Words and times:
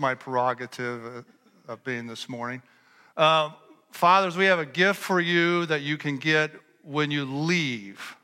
my 0.00 0.14
prerogative 0.14 1.26
of 1.68 1.84
being 1.84 2.06
this 2.06 2.26
morning. 2.26 2.62
Uh, 3.18 3.50
fathers, 3.90 4.34
we 4.34 4.46
have 4.46 4.58
a 4.58 4.64
gift 4.64 4.98
for 4.98 5.20
you 5.20 5.66
that 5.66 5.82
you 5.82 5.98
can 5.98 6.16
get 6.16 6.50
when 6.82 7.10
you 7.10 7.26
leave 7.26 8.16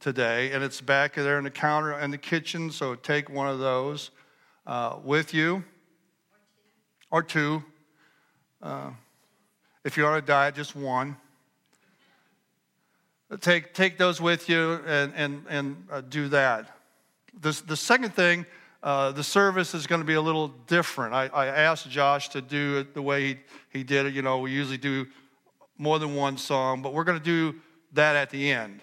today, 0.00 0.52
and 0.52 0.62
it's 0.62 0.82
back 0.82 1.14
there 1.14 1.38
in 1.38 1.44
the 1.44 1.50
counter 1.50 1.98
in 1.98 2.10
the 2.10 2.18
kitchen. 2.18 2.70
So 2.70 2.94
take 2.94 3.30
one 3.30 3.48
of 3.48 3.58
those 3.58 4.10
uh, 4.66 4.98
with 5.02 5.32
you, 5.32 5.64
or 7.10 7.22
two. 7.22 7.64
Uh, 8.62 8.90
if 9.84 9.96
you're 9.96 10.10
on 10.10 10.18
a 10.18 10.22
diet, 10.22 10.54
just 10.54 10.76
one. 10.76 11.16
Take, 13.40 13.72
take 13.72 13.96
those 13.96 14.20
with 14.20 14.50
you 14.50 14.74
and, 14.86 15.14
and, 15.16 15.46
and 15.48 15.86
uh, 15.90 16.02
do 16.02 16.28
that. 16.28 16.76
The, 17.40 17.60
the 17.66 17.78
second 17.78 18.12
thing, 18.12 18.44
uh, 18.82 19.12
the 19.12 19.22
service 19.22 19.74
is 19.74 19.86
going 19.86 20.00
to 20.00 20.06
be 20.06 20.14
a 20.14 20.20
little 20.20 20.48
different. 20.66 21.14
I, 21.14 21.26
I 21.28 21.46
asked 21.46 21.88
Josh 21.88 22.30
to 22.30 22.40
do 22.40 22.78
it 22.78 22.94
the 22.94 23.02
way 23.02 23.26
he, 23.28 23.36
he 23.70 23.84
did 23.84 24.06
it. 24.06 24.14
You 24.14 24.22
know, 24.22 24.38
we 24.38 24.50
usually 24.50 24.78
do 24.78 25.06
more 25.78 25.98
than 25.98 26.16
one 26.16 26.36
song, 26.36 26.82
but 26.82 26.92
we're 26.92 27.04
going 27.04 27.18
to 27.18 27.24
do 27.24 27.58
that 27.92 28.16
at 28.16 28.30
the 28.30 28.50
end. 28.50 28.80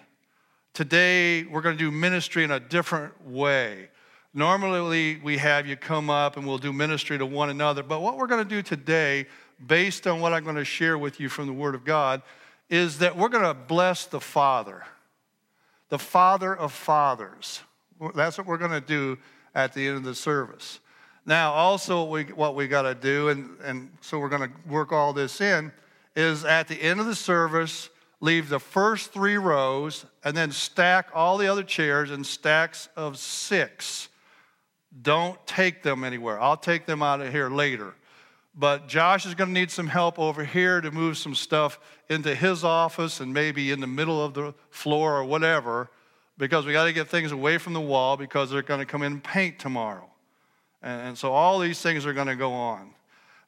Today, 0.72 1.44
we're 1.44 1.60
going 1.60 1.76
to 1.76 1.82
do 1.82 1.90
ministry 1.90 2.44
in 2.44 2.50
a 2.50 2.60
different 2.60 3.26
way. 3.26 3.88
Normally, 4.32 5.20
we 5.22 5.36
have 5.38 5.66
you 5.66 5.76
come 5.76 6.08
up 6.08 6.36
and 6.36 6.46
we'll 6.46 6.58
do 6.58 6.72
ministry 6.72 7.18
to 7.18 7.26
one 7.26 7.50
another, 7.50 7.82
but 7.82 8.00
what 8.00 8.16
we're 8.16 8.28
going 8.28 8.42
to 8.42 8.48
do 8.48 8.62
today, 8.62 9.26
based 9.66 10.06
on 10.06 10.20
what 10.20 10.32
I'm 10.32 10.44
going 10.44 10.56
to 10.56 10.64
share 10.64 10.96
with 10.96 11.20
you 11.20 11.28
from 11.28 11.46
the 11.46 11.52
Word 11.52 11.74
of 11.74 11.84
God, 11.84 12.22
is 12.70 12.98
that 12.98 13.16
we're 13.16 13.28
going 13.28 13.44
to 13.44 13.54
bless 13.54 14.06
the 14.06 14.20
Father, 14.20 14.84
the 15.88 15.98
Father 15.98 16.56
of 16.56 16.72
fathers. 16.72 17.60
That's 18.14 18.38
what 18.38 18.46
we're 18.46 18.56
going 18.56 18.70
to 18.70 18.80
do 18.80 19.18
at 19.54 19.72
the 19.72 19.86
end 19.86 19.96
of 19.96 20.04
the 20.04 20.14
service. 20.14 20.80
Now, 21.26 21.52
also, 21.52 22.02
what 22.02 22.10
we, 22.10 22.32
what 22.32 22.54
we 22.54 22.66
got 22.66 22.82
to 22.82 22.94
do, 22.94 23.28
and, 23.28 23.56
and 23.62 23.90
so 24.00 24.18
we're 24.18 24.28
going 24.28 24.50
to 24.50 24.68
work 24.68 24.92
all 24.92 25.12
this 25.12 25.40
in, 25.40 25.70
is 26.16 26.44
at 26.44 26.66
the 26.66 26.80
end 26.80 26.98
of 26.98 27.06
the 27.06 27.14
service, 27.14 27.90
leave 28.20 28.48
the 28.48 28.58
first 28.58 29.12
three 29.12 29.36
rows 29.36 30.06
and 30.24 30.36
then 30.36 30.50
stack 30.50 31.08
all 31.14 31.38
the 31.38 31.46
other 31.46 31.62
chairs 31.62 32.10
in 32.10 32.24
stacks 32.24 32.88
of 32.96 33.18
six. 33.18 34.08
Don't 35.02 35.38
take 35.46 35.82
them 35.82 36.04
anywhere. 36.04 36.40
I'll 36.40 36.56
take 36.56 36.86
them 36.86 37.02
out 37.02 37.20
of 37.20 37.32
here 37.32 37.48
later. 37.48 37.94
But 38.54 38.88
Josh 38.88 39.26
is 39.26 39.34
going 39.34 39.48
to 39.48 39.54
need 39.54 39.70
some 39.70 39.86
help 39.86 40.18
over 40.18 40.44
here 40.44 40.80
to 40.80 40.90
move 40.90 41.16
some 41.16 41.34
stuff 41.34 41.78
into 42.08 42.34
his 42.34 42.64
office 42.64 43.20
and 43.20 43.32
maybe 43.32 43.70
in 43.70 43.80
the 43.80 43.86
middle 43.86 44.22
of 44.22 44.34
the 44.34 44.52
floor 44.70 45.16
or 45.16 45.24
whatever, 45.24 45.88
because 46.40 46.64
we 46.64 46.72
got 46.72 46.86
to 46.86 46.92
get 46.94 47.06
things 47.06 47.32
away 47.32 47.58
from 47.58 47.74
the 47.74 47.80
wall 47.80 48.16
because 48.16 48.50
they're 48.50 48.62
going 48.62 48.80
to 48.80 48.86
come 48.86 49.02
in 49.02 49.12
and 49.12 49.22
paint 49.22 49.58
tomorrow. 49.58 50.08
And, 50.82 51.16
so 51.16 51.32
all 51.32 51.58
these 51.58 51.82
things 51.82 52.06
are 52.06 52.14
going 52.14 52.28
to 52.28 52.34
go 52.34 52.52
on. 52.52 52.94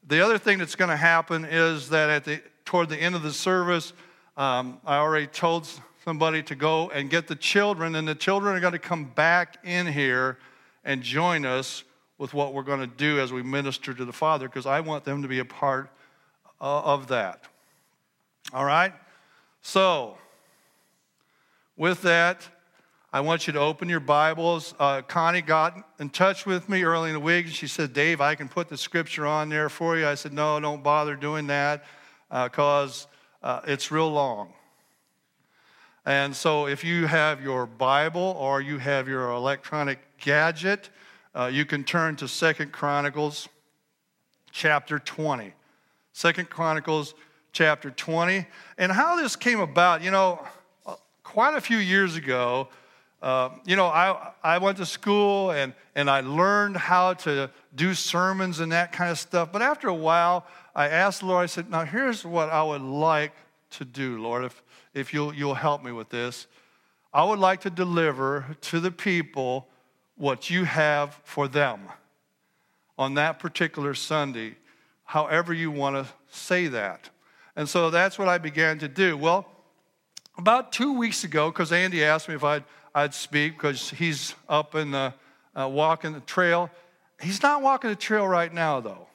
The 0.07 0.21
other 0.23 0.37
thing 0.37 0.59
that's 0.59 0.75
going 0.75 0.91
to 0.91 0.97
happen 0.97 1.47
is 1.47 1.89
that 1.89 2.11
at 2.11 2.25
the, 2.25 2.43
toward 2.67 2.91
the 2.91 2.99
end 2.99 3.15
of 3.15 3.23
the 3.23 3.33
service, 3.33 3.95
um, 4.37 4.79
I 4.85 4.97
already 4.97 5.27
told 5.27 5.67
somebody 6.05 6.43
to 6.43 6.55
go 6.55 6.91
and 6.91 7.09
get 7.09 7.29
the 7.29 7.35
children, 7.35 7.95
and 7.95 8.07
the 8.07 8.15
children 8.15 8.55
are 8.55 8.61
going 8.61 8.75
to 8.75 8.79
come 8.79 9.07
back 9.07 9.57
in 9.65 9.87
here 9.87 10.37
and 10.85 11.03
join 11.03 11.47
us 11.47 11.85
with 12.19 12.35
what 12.35 12.53
we're 12.53 12.63
going 12.63 12.81
to 12.81 12.87
do 12.87 13.19
as 13.21 13.33
we 13.33 13.43
minister 13.43 13.95
to 13.95 14.05
the 14.05 14.13
Father 14.13 14.49
because 14.49 14.67
I 14.67 14.81
want 14.81 15.05
them 15.05 15.23
to 15.23 15.29
be 15.29 15.39
a 15.39 15.47
part 15.47 15.89
uh, 16.61 16.83
of 16.83 17.07
that. 17.07 17.45
All 18.53 18.67
right? 18.67 18.93
So, 19.63 20.19
with 21.75 22.03
that, 22.03 22.47
I 23.15 23.21
want 23.21 23.47
you 23.47 23.53
to 23.53 23.61
open 23.61 23.91
your 23.91 24.01
Bibles. 24.01 24.75
Uh, 24.79 25.03
Connie 25.03 25.43
got 25.43 25.77
in 25.99 26.09
touch 26.09 26.47
with 26.47 26.71
me 26.71 26.83
early 26.83 27.11
in 27.11 27.15
the 27.15 27.21
week 27.21 27.45
and 27.45 27.55
she 27.55 27.67
said, 27.67 27.93
Dave, 27.93 28.23
I 28.23 28.35
can 28.35 28.49
put 28.49 28.71
the 28.71 28.77
scripture 28.79 29.27
on 29.27 29.51
there 29.51 29.69
for 29.69 29.99
you. 29.99 30.07
I 30.07 30.15
said, 30.15 30.33
No, 30.33 30.59
don't 30.59 30.83
bother 30.83 31.15
doing 31.15 31.47
that 31.49 31.85
because 32.31 33.07
uh, 33.43 33.47
uh, 33.47 33.61
it's 33.67 33.91
real 33.91 34.11
long. 34.11 34.55
And 36.07 36.35
so, 36.35 36.67
if 36.67 36.85
you 36.85 37.07
have 37.07 37.43
your 37.43 37.67
Bible 37.67 38.35
or 38.39 38.63
you 38.63 38.79
have 38.79 39.09
your 39.09 39.31
electronic 39.31 39.99
gadget, 40.19 40.89
uh, 41.35 41.51
you 41.53 41.67
can 41.67 41.85
turn 41.85 42.17
to 42.17 42.27
Second 42.27 42.73
Chronicles 42.73 43.47
chapter 44.53 44.99
20. 44.99 45.53
Second 46.15 46.49
Chronicles 46.49 47.15
chapter 47.53 47.91
20. 47.91 48.47
And 48.79 48.91
how 48.91 49.17
this 49.17 49.37
came 49.37 49.61
about, 49.61 50.03
you 50.03 50.11
know, 50.11 50.43
uh, 50.87 50.95
quite 51.23 51.55
a 51.55 51.61
few 51.61 51.77
years 51.77 52.17
ago, 52.17 52.69
uh, 53.23 53.51
you 53.65 53.77
know, 53.77 53.87
I, 53.87 54.33
I 54.43 54.59
went 54.59 54.79
to 54.79 54.87
school 54.87 55.53
and, 55.53 55.75
and 55.95 56.11
I 56.11 56.21
learned 56.23 56.77
how 56.77 57.15
to 57.15 57.51
do 57.73 57.95
sermons 57.95 58.59
and 58.59 58.73
that 58.73 58.91
kind 58.91 59.13
of 59.13 59.19
stuff. 59.19 59.53
But 59.53 59.63
after 59.63 59.87
a 59.87 59.95
while, 59.95 60.45
I 60.75 60.89
asked 60.89 61.21
the 61.21 61.27
Lord, 61.27 61.45
I 61.45 61.47
said, 61.47 61.71
Now 61.71 61.85
here's 61.85 62.25
what 62.27 62.51
I 62.51 62.65
would 62.65 62.83
like 62.83 63.33
to 63.71 63.85
do, 63.85 64.21
Lord, 64.21 64.45
if, 64.45 64.61
if 64.93 65.15
you'll, 65.15 65.33
you'll 65.33 65.55
help 65.55 65.85
me 65.85 65.93
with 65.93 66.09
this. 66.09 66.49
I 67.15 67.25
would 67.25 67.39
like 67.39 67.61
to 67.61 67.71
deliver 67.71 68.57
to 68.63 68.81
the 68.81 68.91
people 68.91 69.69
what 70.17 70.51
you 70.51 70.65
have 70.65 71.21
for 71.23 71.47
them 71.47 71.81
on 72.99 73.15
that 73.15 73.39
particular 73.39 73.95
Sunday, 73.95 74.57
however 75.05 75.55
you 75.55 75.71
want 75.71 75.95
to 75.95 76.13
say 76.31 76.67
that. 76.69 77.11
And 77.55 77.69
so 77.69 77.91
that's 77.91 78.19
what 78.19 78.29
I 78.29 78.39
began 78.39 78.79
to 78.81 78.89
do. 78.89 79.17
Well, 79.17 79.47
about 80.39 80.73
two 80.73 80.95
weeks 80.95 81.25
ago, 81.25 81.51
because 81.51 81.71
Andy 81.71 82.03
asked 82.03 82.29
me 82.29 82.35
if 82.35 82.43
I'd, 82.43 82.65
I'd 82.95 83.15
speak, 83.15 83.55
because 83.55 83.91
he's 83.91 84.35
up 84.49 84.75
in 84.75 84.91
the 84.91 85.15
uh, 85.55 85.69
walking 85.69 86.13
the 86.13 86.21
trail. 86.21 86.71
He's 87.21 87.43
not 87.43 87.63
walking 87.63 87.91
the 87.91 87.97
trail 87.97 88.27
right 88.27 88.53
now, 88.53 88.81
though. 88.81 89.07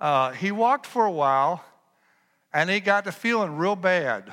Uh, 0.00 0.30
he 0.32 0.50
walked 0.50 0.86
for 0.86 1.04
a 1.04 1.10
while, 1.10 1.62
and 2.52 2.70
he 2.70 2.80
got 2.80 3.04
to 3.04 3.12
feeling 3.12 3.56
real 3.56 3.76
bad. 3.76 4.32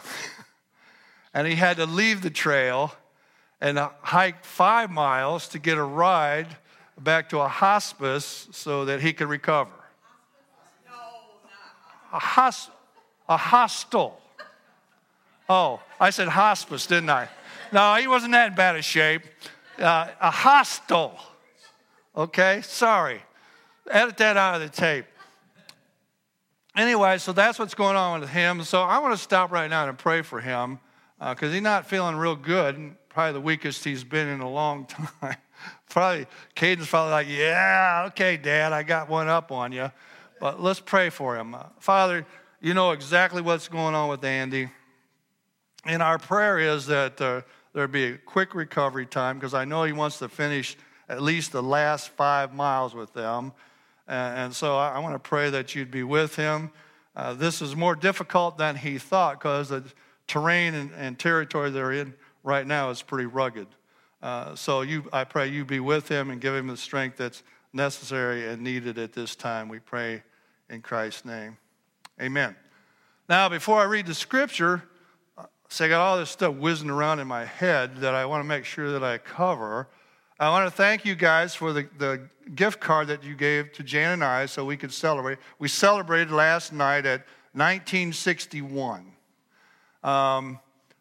and 1.34 1.47
he 1.47 1.56
had 1.56 1.78
to 1.78 1.86
leave 1.86 2.22
the 2.22 2.30
trail 2.30 2.94
and 3.59 3.78
hike 4.02 4.46
five 4.46 4.90
miles 4.90 5.47
to 5.50 5.59
get 5.59 5.78
a 5.78 5.84
ride 5.84 6.47
back 7.00 7.30
to 7.30 7.40
a 7.40 7.47
hospice 7.47 8.47
so 8.52 8.86
that 8.86 9.02
he 9.02 9.13
could 9.13 9.28
recover. 9.28 9.72
A, 12.13 12.19
hos- 12.19 12.69
a 13.28 13.38
hostel. 13.38 14.22
Oh, 15.50 15.81
I 16.00 16.09
said 16.09 16.28
hospice, 16.30 16.88
didn't 16.88 17.09
I? 17.09 17.28
No, 17.72 17.95
he 17.95 18.07
wasn't 18.07 18.33
that 18.33 18.55
bad 18.55 18.75
a 18.75 18.81
shape. 18.81 19.23
Uh, 19.78 20.07
a 20.19 20.31
hostel. 20.31 21.19
Okay, 22.16 22.61
sorry. 22.63 23.22
Edit 23.89 24.17
that 24.17 24.38
out 24.38 24.55
of 24.55 24.61
the 24.61 24.69
tape. 24.69 25.05
Anyway, 26.75 27.17
so 27.17 27.31
that's 27.31 27.57
what's 27.57 27.75
going 27.75 27.95
on 27.95 28.19
with 28.19 28.29
him. 28.29 28.63
So 28.63 28.81
I 28.81 29.00
want 29.00 29.16
to 29.16 29.22
stop 29.22 29.51
right 29.51 29.69
now 29.69 29.88
and 29.88 29.97
pray 29.97 30.22
for 30.22 30.39
him 30.39 30.79
because 31.19 31.50
uh, 31.50 31.53
he's 31.53 31.61
not 31.61 31.88
feeling 31.88 32.16
real 32.16 32.35
good 32.35 32.95
probably 33.17 33.33
the 33.33 33.41
weakest 33.41 33.83
he's 33.83 34.03
been 34.03 34.27
in 34.27 34.41
a 34.41 34.47
long 34.47 34.85
time. 35.19 35.35
probably, 35.89 36.27
Caden's 36.53 36.88
probably 36.88 37.09
like, 37.09 37.27
yeah, 37.27 38.03
okay, 38.09 38.38
Dad, 38.38 38.73
I 38.73 38.83
got 38.83 39.09
one 39.09 39.27
up 39.27 39.51
on 39.51 39.72
you. 39.72 39.91
But 40.39 40.61
let's 40.61 40.79
pray 40.79 41.09
for 41.09 41.35
him. 41.35 41.56
Uh, 41.56 41.63
Father, 41.79 42.27
you 42.61 42.75
know 42.75 42.91
exactly 42.91 43.41
what's 43.41 43.67
going 43.69 43.95
on 43.95 44.07
with 44.09 44.23
Andy. 44.23 44.69
And 45.83 46.03
our 46.03 46.19
prayer 46.19 46.59
is 46.59 46.85
that 46.85 47.19
uh, 47.19 47.41
there 47.77 47.88
be 47.88 48.05
a 48.05 48.17
quick 48.17 48.55
recovery 48.55 49.05
time 49.05 49.38
because 49.38 49.53
I 49.53 49.63
know 49.63 49.83
he 49.83 49.93
wants 49.93 50.17
to 50.17 50.27
finish 50.27 50.75
at 51.07 51.21
least 51.21 51.51
the 51.51 51.61
last 51.61 52.09
five 52.09 52.51
miles 52.51 52.95
with 52.95 53.13
them. 53.13 53.53
And, 54.07 54.51
so 54.51 54.75
I, 54.75 54.93
I 54.93 54.99
want 54.99 55.13
to 55.13 55.19
pray 55.19 55.51
that 55.51 55.75
you'd 55.75 55.91
be 55.91 56.01
with 56.01 56.35
him. 56.35 56.71
Uh, 57.15 57.35
this 57.35 57.61
is 57.61 57.75
more 57.75 57.95
difficult 57.95 58.57
than 58.57 58.77
he 58.77 58.97
thought 58.97 59.38
because 59.38 59.69
the 59.69 59.83
terrain 60.25 60.73
and, 60.73 60.89
and 60.97 61.19
territory 61.19 61.69
they're 61.69 61.91
in 61.91 62.15
right 62.43 62.65
now 62.65 62.89
is 62.89 63.03
pretty 63.03 63.27
rugged. 63.27 63.67
Uh, 64.23 64.55
so 64.55 64.81
you, 64.81 65.07
I 65.13 65.23
pray 65.23 65.47
you 65.47 65.63
be 65.63 65.79
with 65.79 66.07
him 66.07 66.31
and 66.31 66.41
give 66.41 66.55
him 66.55 66.65
the 66.65 66.77
strength 66.77 67.17
that's 67.17 67.44
necessary 67.73 68.47
and 68.47 68.63
needed 68.63 68.97
at 68.97 69.13
this 69.13 69.35
time. 69.35 69.69
We 69.69 69.77
pray 69.77 70.23
in 70.68 70.81
Christ's 70.81 71.25
name. 71.25 71.57
Amen. 72.19 72.56
Now, 73.30 73.50
before 73.50 73.80
I 73.80 73.83
read 73.83 74.07
the 74.07 74.15
scripture, 74.15 74.81
so 75.69 75.86
I 75.86 75.90
got 75.90 76.02
all 76.02 76.18
this 76.18 76.30
stuff 76.30 76.56
whizzing 76.56 76.90
around 76.90 77.19
in 77.19 77.28
my 77.28 77.44
head 77.44 77.98
that 77.98 78.16
I 78.16 78.25
want 78.25 78.42
to 78.42 78.48
make 78.48 78.64
sure 78.64 78.92
that 78.92 79.04
I 79.04 79.18
cover. 79.18 79.88
I 80.40 80.50
want 80.50 80.66
to 80.66 80.72
thank 80.72 81.04
you 81.04 81.14
guys 81.14 81.56
for 81.56 81.74
the, 81.74 81.90
the 81.98 82.30
gift 82.56 82.80
card 82.80 83.08
that 83.08 83.24
you 83.24 83.36
gave 83.36 83.74
to 83.74 83.84
Jan 83.84 84.14
and 84.14 84.24
I 84.24 84.46
so 84.46 84.64
we 84.64 84.78
could 84.78 84.94
celebrate. 84.94 85.40
We 85.60 85.68
celebrated 85.68 86.31
last 86.31 86.72
night 86.72 87.06
at 87.06 87.25
1961. 87.54 89.12
Um, 90.04 90.60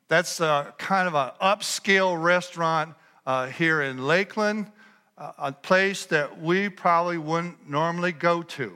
that's 0.08 0.40
uh, 0.40 0.72
kind 0.78 1.06
of 1.06 1.14
an 1.14 1.30
upscale 1.40 2.20
restaurant 2.20 2.94
uh, 3.24 3.46
here 3.46 3.82
in 3.82 4.04
Lakeland, 4.04 4.70
uh, 5.16 5.32
a 5.38 5.52
place 5.52 6.06
that 6.06 6.40
we 6.40 6.68
probably 6.68 7.18
wouldn't 7.18 7.68
normally 7.68 8.12
go 8.12 8.42
to. 8.42 8.72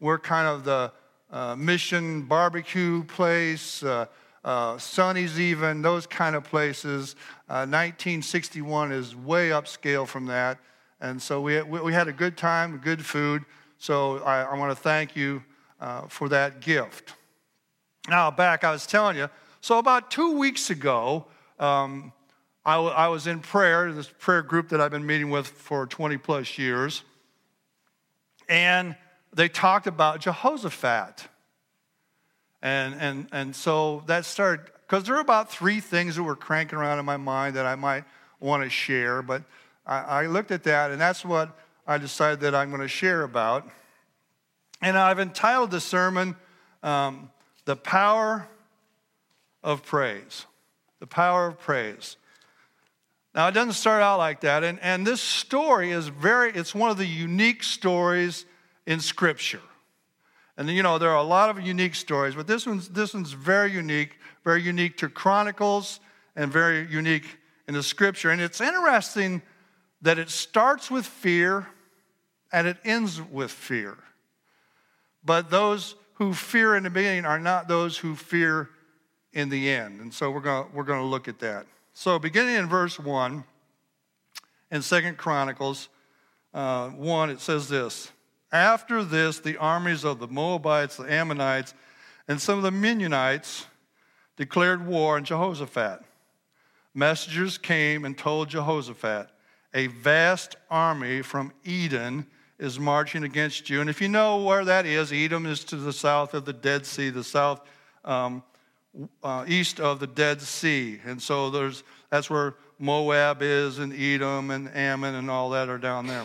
We're 0.00 0.18
kind 0.18 0.46
of 0.46 0.64
the 0.64 0.92
uh, 1.30 1.56
mission 1.56 2.22
barbecue 2.22 3.04
place, 3.04 3.82
uh, 4.44 4.78
uh, 4.78 5.38
even, 5.38 5.82
those 5.82 6.06
kind 6.06 6.36
of 6.36 6.44
places. 6.44 7.16
1961 7.48 8.92
is 8.92 9.16
way 9.16 9.50
upscale 9.50 10.06
from 10.06 10.26
that. 10.26 10.58
And 11.00 11.20
so 11.20 11.40
we, 11.40 11.62
we 11.62 11.92
had 11.92 12.08
a 12.08 12.12
good 12.12 12.36
time, 12.36 12.78
good 12.78 13.04
food. 13.04 13.44
So 13.78 14.18
I, 14.18 14.42
I 14.42 14.58
want 14.58 14.76
to 14.76 14.82
thank 14.82 15.16
you 15.16 15.42
uh, 15.80 16.02
for 16.08 16.28
that 16.28 16.60
gift. 16.60 17.14
Now, 18.08 18.30
back, 18.30 18.64
I 18.64 18.70
was 18.70 18.86
telling 18.86 19.16
you, 19.16 19.28
so 19.60 19.78
about 19.78 20.10
two 20.10 20.36
weeks 20.36 20.70
ago, 20.70 21.26
um, 21.58 22.12
I, 22.66 22.74
w- 22.74 22.92
I 22.92 23.08
was 23.08 23.26
in 23.26 23.40
prayer, 23.40 23.92
this 23.92 24.10
prayer 24.18 24.42
group 24.42 24.70
that 24.70 24.80
I've 24.80 24.90
been 24.90 25.06
meeting 25.06 25.30
with 25.30 25.46
for 25.46 25.86
20 25.86 26.16
plus 26.18 26.58
years, 26.58 27.02
and 28.48 28.96
they 29.32 29.48
talked 29.48 29.86
about 29.86 30.20
Jehoshaphat. 30.20 31.28
And, 32.64 32.94
and, 32.98 33.28
and 33.30 33.54
so 33.54 34.02
that 34.06 34.24
started, 34.24 34.64
because 34.88 35.04
there 35.04 35.16
are 35.16 35.20
about 35.20 35.52
three 35.52 35.80
things 35.80 36.16
that 36.16 36.22
were 36.22 36.34
cranking 36.34 36.78
around 36.78 36.98
in 36.98 37.04
my 37.04 37.18
mind 37.18 37.56
that 37.56 37.66
I 37.66 37.74
might 37.74 38.04
want 38.40 38.62
to 38.64 38.70
share, 38.70 39.20
but 39.20 39.42
I, 39.86 39.98
I 39.98 40.26
looked 40.26 40.50
at 40.50 40.64
that, 40.64 40.90
and 40.90 40.98
that's 40.98 41.26
what 41.26 41.54
I 41.86 41.98
decided 41.98 42.40
that 42.40 42.54
I'm 42.54 42.70
going 42.70 42.80
to 42.80 42.88
share 42.88 43.22
about. 43.22 43.68
And 44.80 44.96
I've 44.96 45.20
entitled 45.20 45.72
the 45.72 45.80
sermon, 45.80 46.36
um, 46.82 47.30
The 47.66 47.76
Power 47.76 48.48
of 49.62 49.84
Praise. 49.84 50.46
The 51.00 51.06
Power 51.06 51.48
of 51.48 51.60
Praise. 51.60 52.16
Now, 53.34 53.48
it 53.48 53.52
doesn't 53.52 53.74
start 53.74 54.02
out 54.02 54.16
like 54.16 54.40
that. 54.40 54.64
And, 54.64 54.80
and 54.80 55.06
this 55.06 55.20
story 55.20 55.90
is 55.90 56.08
very, 56.08 56.50
it's 56.52 56.74
one 56.74 56.90
of 56.90 56.96
the 56.96 57.06
unique 57.06 57.62
stories 57.62 58.46
in 58.86 59.00
Scripture. 59.00 59.60
And 60.56 60.68
you 60.68 60.82
know, 60.82 60.98
there 60.98 61.10
are 61.10 61.16
a 61.16 61.22
lot 61.22 61.50
of 61.50 61.60
unique 61.60 61.94
stories, 61.94 62.34
but 62.34 62.46
this 62.46 62.66
one's, 62.66 62.88
this 62.88 63.14
one's 63.14 63.32
very 63.32 63.72
unique, 63.72 64.18
very 64.44 64.62
unique 64.62 64.96
to 64.98 65.08
Chronicles 65.08 66.00
and 66.36 66.52
very 66.52 66.86
unique 66.88 67.38
in 67.66 67.74
the 67.74 67.82
Scripture. 67.82 68.30
And 68.30 68.40
it's 68.40 68.60
interesting 68.60 69.42
that 70.02 70.18
it 70.18 70.30
starts 70.30 70.90
with 70.90 71.06
fear 71.06 71.66
and 72.52 72.68
it 72.68 72.76
ends 72.84 73.20
with 73.20 73.50
fear. 73.50 73.96
But 75.24 75.50
those 75.50 75.96
who 76.14 76.34
fear 76.34 76.76
in 76.76 76.84
the 76.84 76.90
beginning 76.90 77.24
are 77.24 77.40
not 77.40 77.66
those 77.66 77.96
who 77.98 78.14
fear 78.14 78.70
in 79.32 79.48
the 79.48 79.70
end. 79.70 80.00
And 80.00 80.14
so 80.14 80.30
we're 80.30 80.40
going 80.40 80.66
we're 80.72 80.84
going 80.84 81.00
to 81.00 81.06
look 81.06 81.26
at 81.26 81.40
that. 81.40 81.66
So, 81.92 82.18
beginning 82.18 82.56
in 82.56 82.68
verse 82.68 82.98
1 82.98 83.44
in 84.70 84.82
Second 84.82 85.16
Chronicles 85.16 85.88
uh, 86.52 86.88
1, 86.90 87.30
it 87.30 87.40
says 87.40 87.68
this 87.68 88.10
After 88.54 89.02
this, 89.02 89.40
the 89.40 89.56
armies 89.56 90.04
of 90.04 90.20
the 90.20 90.28
Moabites, 90.28 90.96
the 90.96 91.12
Ammonites, 91.12 91.74
and 92.28 92.40
some 92.40 92.56
of 92.56 92.62
the 92.62 92.70
Meunites 92.70 93.66
declared 94.36 94.86
war 94.86 95.16
on 95.16 95.24
Jehoshaphat. 95.24 96.04
Messengers 96.94 97.58
came 97.58 98.04
and 98.04 98.16
told 98.16 98.50
Jehoshaphat, 98.50 99.28
A 99.74 99.88
vast 99.88 100.54
army 100.70 101.20
from 101.20 101.52
Edom 101.66 102.28
is 102.60 102.78
marching 102.78 103.24
against 103.24 103.68
you. 103.68 103.80
And 103.80 103.90
if 103.90 104.00
you 104.00 104.06
know 104.06 104.44
where 104.44 104.64
that 104.64 104.86
is, 104.86 105.12
Edom 105.12 105.46
is 105.46 105.64
to 105.64 105.76
the 105.76 105.92
south 105.92 106.32
of 106.32 106.44
the 106.44 106.52
Dead 106.52 106.86
Sea, 106.86 107.10
the 107.10 107.24
south. 107.24 107.60
Um, 108.04 108.44
uh, 109.24 109.44
east 109.48 109.80
of 109.80 109.98
the 109.98 110.06
Dead 110.06 110.40
Sea. 110.40 111.00
And 111.04 111.20
so 111.20 111.50
there's, 111.50 111.82
that's 112.10 112.30
where 112.30 112.54
Moab 112.78 113.42
is, 113.42 113.80
and 113.80 113.92
Edom, 113.92 114.52
and 114.52 114.68
Ammon, 114.72 115.16
and 115.16 115.28
all 115.28 115.50
that 115.50 115.68
are 115.68 115.78
down 115.78 116.06
there. 116.06 116.24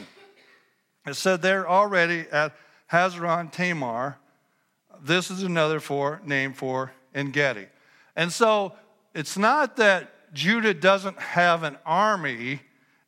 It 1.06 1.16
said 1.16 1.42
they're 1.42 1.68
already 1.68 2.26
at 2.32 2.54
Hazazon 2.92 3.52
Tamar. 3.52 4.18
This 5.02 5.32
is 5.32 5.44
another 5.44 5.80
for, 5.80 6.22
name 6.26 6.54
for 6.54 6.92
Engedi. 7.14 7.68
And 8.16 8.32
so 8.32 8.74
it's 9.14 9.38
not 9.38 9.78
that 9.78 10.34
Judah 10.34 10.74
doesn't 10.74 11.18
have 11.20 11.64
an 11.64 11.78
army, 11.86 12.62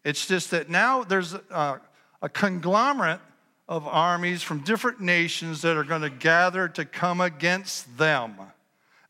it's 0.03 0.25
just 0.25 0.51
that 0.51 0.69
now 0.69 1.03
there's 1.03 1.33
a, 1.33 1.81
a 2.21 2.29
conglomerate 2.29 3.19
of 3.67 3.87
armies 3.87 4.41
from 4.41 4.59
different 4.59 4.99
nations 4.99 5.61
that 5.61 5.77
are 5.77 5.83
going 5.83 6.01
to 6.01 6.09
gather 6.09 6.67
to 6.67 6.83
come 6.83 7.21
against 7.21 7.97
them. 7.97 8.35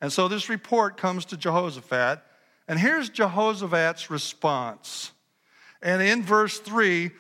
And 0.02 0.12
so 0.12 0.28
this 0.28 0.50
report 0.50 0.98
comes 0.98 1.26
to 1.26 1.38
Jehoshaphat, 1.38 2.22
and 2.68 2.80
here's 2.80 3.10
Jehoshaphat's 3.10 4.10
response. 4.10 5.12
And 5.82 6.02
in 6.02 6.24
verse 6.24 6.60
3, 6.60 7.12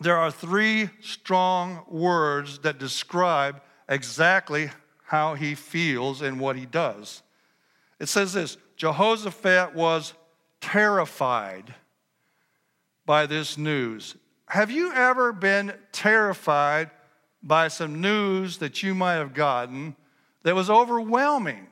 there 0.00 0.16
are 0.16 0.30
three 0.30 0.88
strong 1.00 1.84
words 1.88 2.60
that 2.60 2.78
describe 2.78 3.60
exactly 3.88 4.70
how 5.04 5.34
he 5.34 5.54
feels 5.54 6.22
and 6.22 6.40
what 6.40 6.56
he 6.56 6.66
does. 6.66 7.22
It 7.98 8.08
says 8.08 8.32
this 8.32 8.56
Jehoshaphat 8.76 9.74
was 9.74 10.14
terrified 10.60 11.74
by 13.04 13.26
this 13.26 13.58
news. 13.58 14.16
Have 14.46 14.70
you 14.70 14.92
ever 14.92 15.32
been 15.32 15.74
terrified 15.92 16.90
by 17.42 17.68
some 17.68 18.00
news 18.00 18.58
that 18.58 18.82
you 18.82 18.94
might 18.94 19.14
have 19.14 19.34
gotten 19.34 19.96
that 20.42 20.54
was 20.54 20.70
overwhelming? 20.70 21.66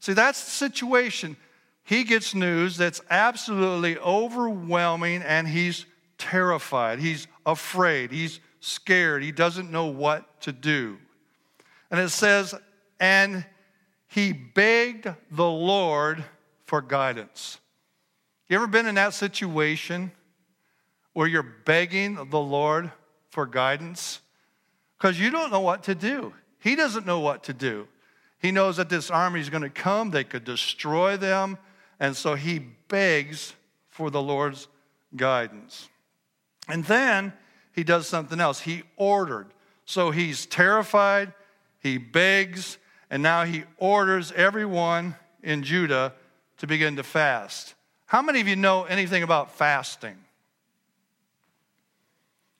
See, 0.00 0.12
that's 0.12 0.44
the 0.44 0.50
situation. 0.50 1.36
He 1.84 2.04
gets 2.04 2.34
news 2.34 2.76
that's 2.76 3.00
absolutely 3.10 3.98
overwhelming 3.98 5.22
and 5.22 5.46
he's 5.46 5.86
terrified. 6.18 6.98
He's 6.98 7.26
afraid. 7.46 8.12
He's 8.12 8.40
scared. 8.60 9.22
He 9.22 9.32
doesn't 9.32 9.70
know 9.70 9.86
what 9.86 10.40
to 10.42 10.52
do. 10.52 10.98
And 11.90 11.98
it 11.98 12.10
says, 12.10 12.54
and 12.98 13.44
he 14.06 14.32
begged 14.32 15.08
the 15.30 15.48
Lord 15.48 16.24
for 16.64 16.82
guidance. 16.82 17.58
You 18.48 18.56
ever 18.56 18.66
been 18.66 18.86
in 18.86 18.96
that 18.96 19.14
situation 19.14 20.12
where 21.12 21.26
you're 21.26 21.42
begging 21.64 22.28
the 22.30 22.40
Lord 22.40 22.90
for 23.30 23.46
guidance? 23.46 24.20
Because 24.98 25.18
you 25.18 25.30
don't 25.30 25.50
know 25.50 25.60
what 25.60 25.84
to 25.84 25.94
do. 25.94 26.34
He 26.58 26.76
doesn't 26.76 27.06
know 27.06 27.20
what 27.20 27.44
to 27.44 27.52
do. 27.52 27.88
He 28.38 28.50
knows 28.50 28.76
that 28.76 28.88
this 28.88 29.10
army 29.10 29.40
is 29.40 29.50
going 29.50 29.62
to 29.62 29.70
come, 29.70 30.10
they 30.10 30.24
could 30.24 30.44
destroy 30.44 31.16
them, 31.16 31.58
and 31.98 32.16
so 32.16 32.34
he 32.34 32.58
begs 32.88 33.54
for 33.88 34.10
the 34.10 34.22
Lord's 34.22 34.66
guidance. 35.14 35.88
And 36.70 36.84
then 36.84 37.32
he 37.72 37.84
does 37.84 38.06
something 38.06 38.40
else. 38.40 38.60
He 38.60 38.82
ordered. 38.96 39.46
So 39.84 40.10
he's 40.10 40.46
terrified, 40.46 41.32
he 41.80 41.98
begs, 41.98 42.78
and 43.10 43.22
now 43.22 43.44
he 43.44 43.64
orders 43.78 44.32
everyone 44.32 45.16
in 45.42 45.62
Judah 45.62 46.14
to 46.58 46.66
begin 46.66 46.96
to 46.96 47.02
fast. 47.02 47.74
How 48.06 48.22
many 48.22 48.40
of 48.40 48.48
you 48.48 48.56
know 48.56 48.84
anything 48.84 49.22
about 49.22 49.50
fasting? 49.52 50.16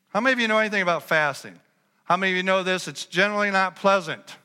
How 0.09 0.21
many 0.21 0.33
of 0.33 0.41
you 0.41 0.49
know 0.49 0.59
anything 0.59 0.83
about 0.83 1.05
fasting? 1.05 1.59
How 2.05 2.17
many 2.17 2.33
of 2.33 2.37
you 2.37 2.43
know 2.43 2.65
this? 2.65 2.89
It's 2.89 3.05
generally 3.05 3.51
not 3.51 3.77
pleasant. 3.77 4.37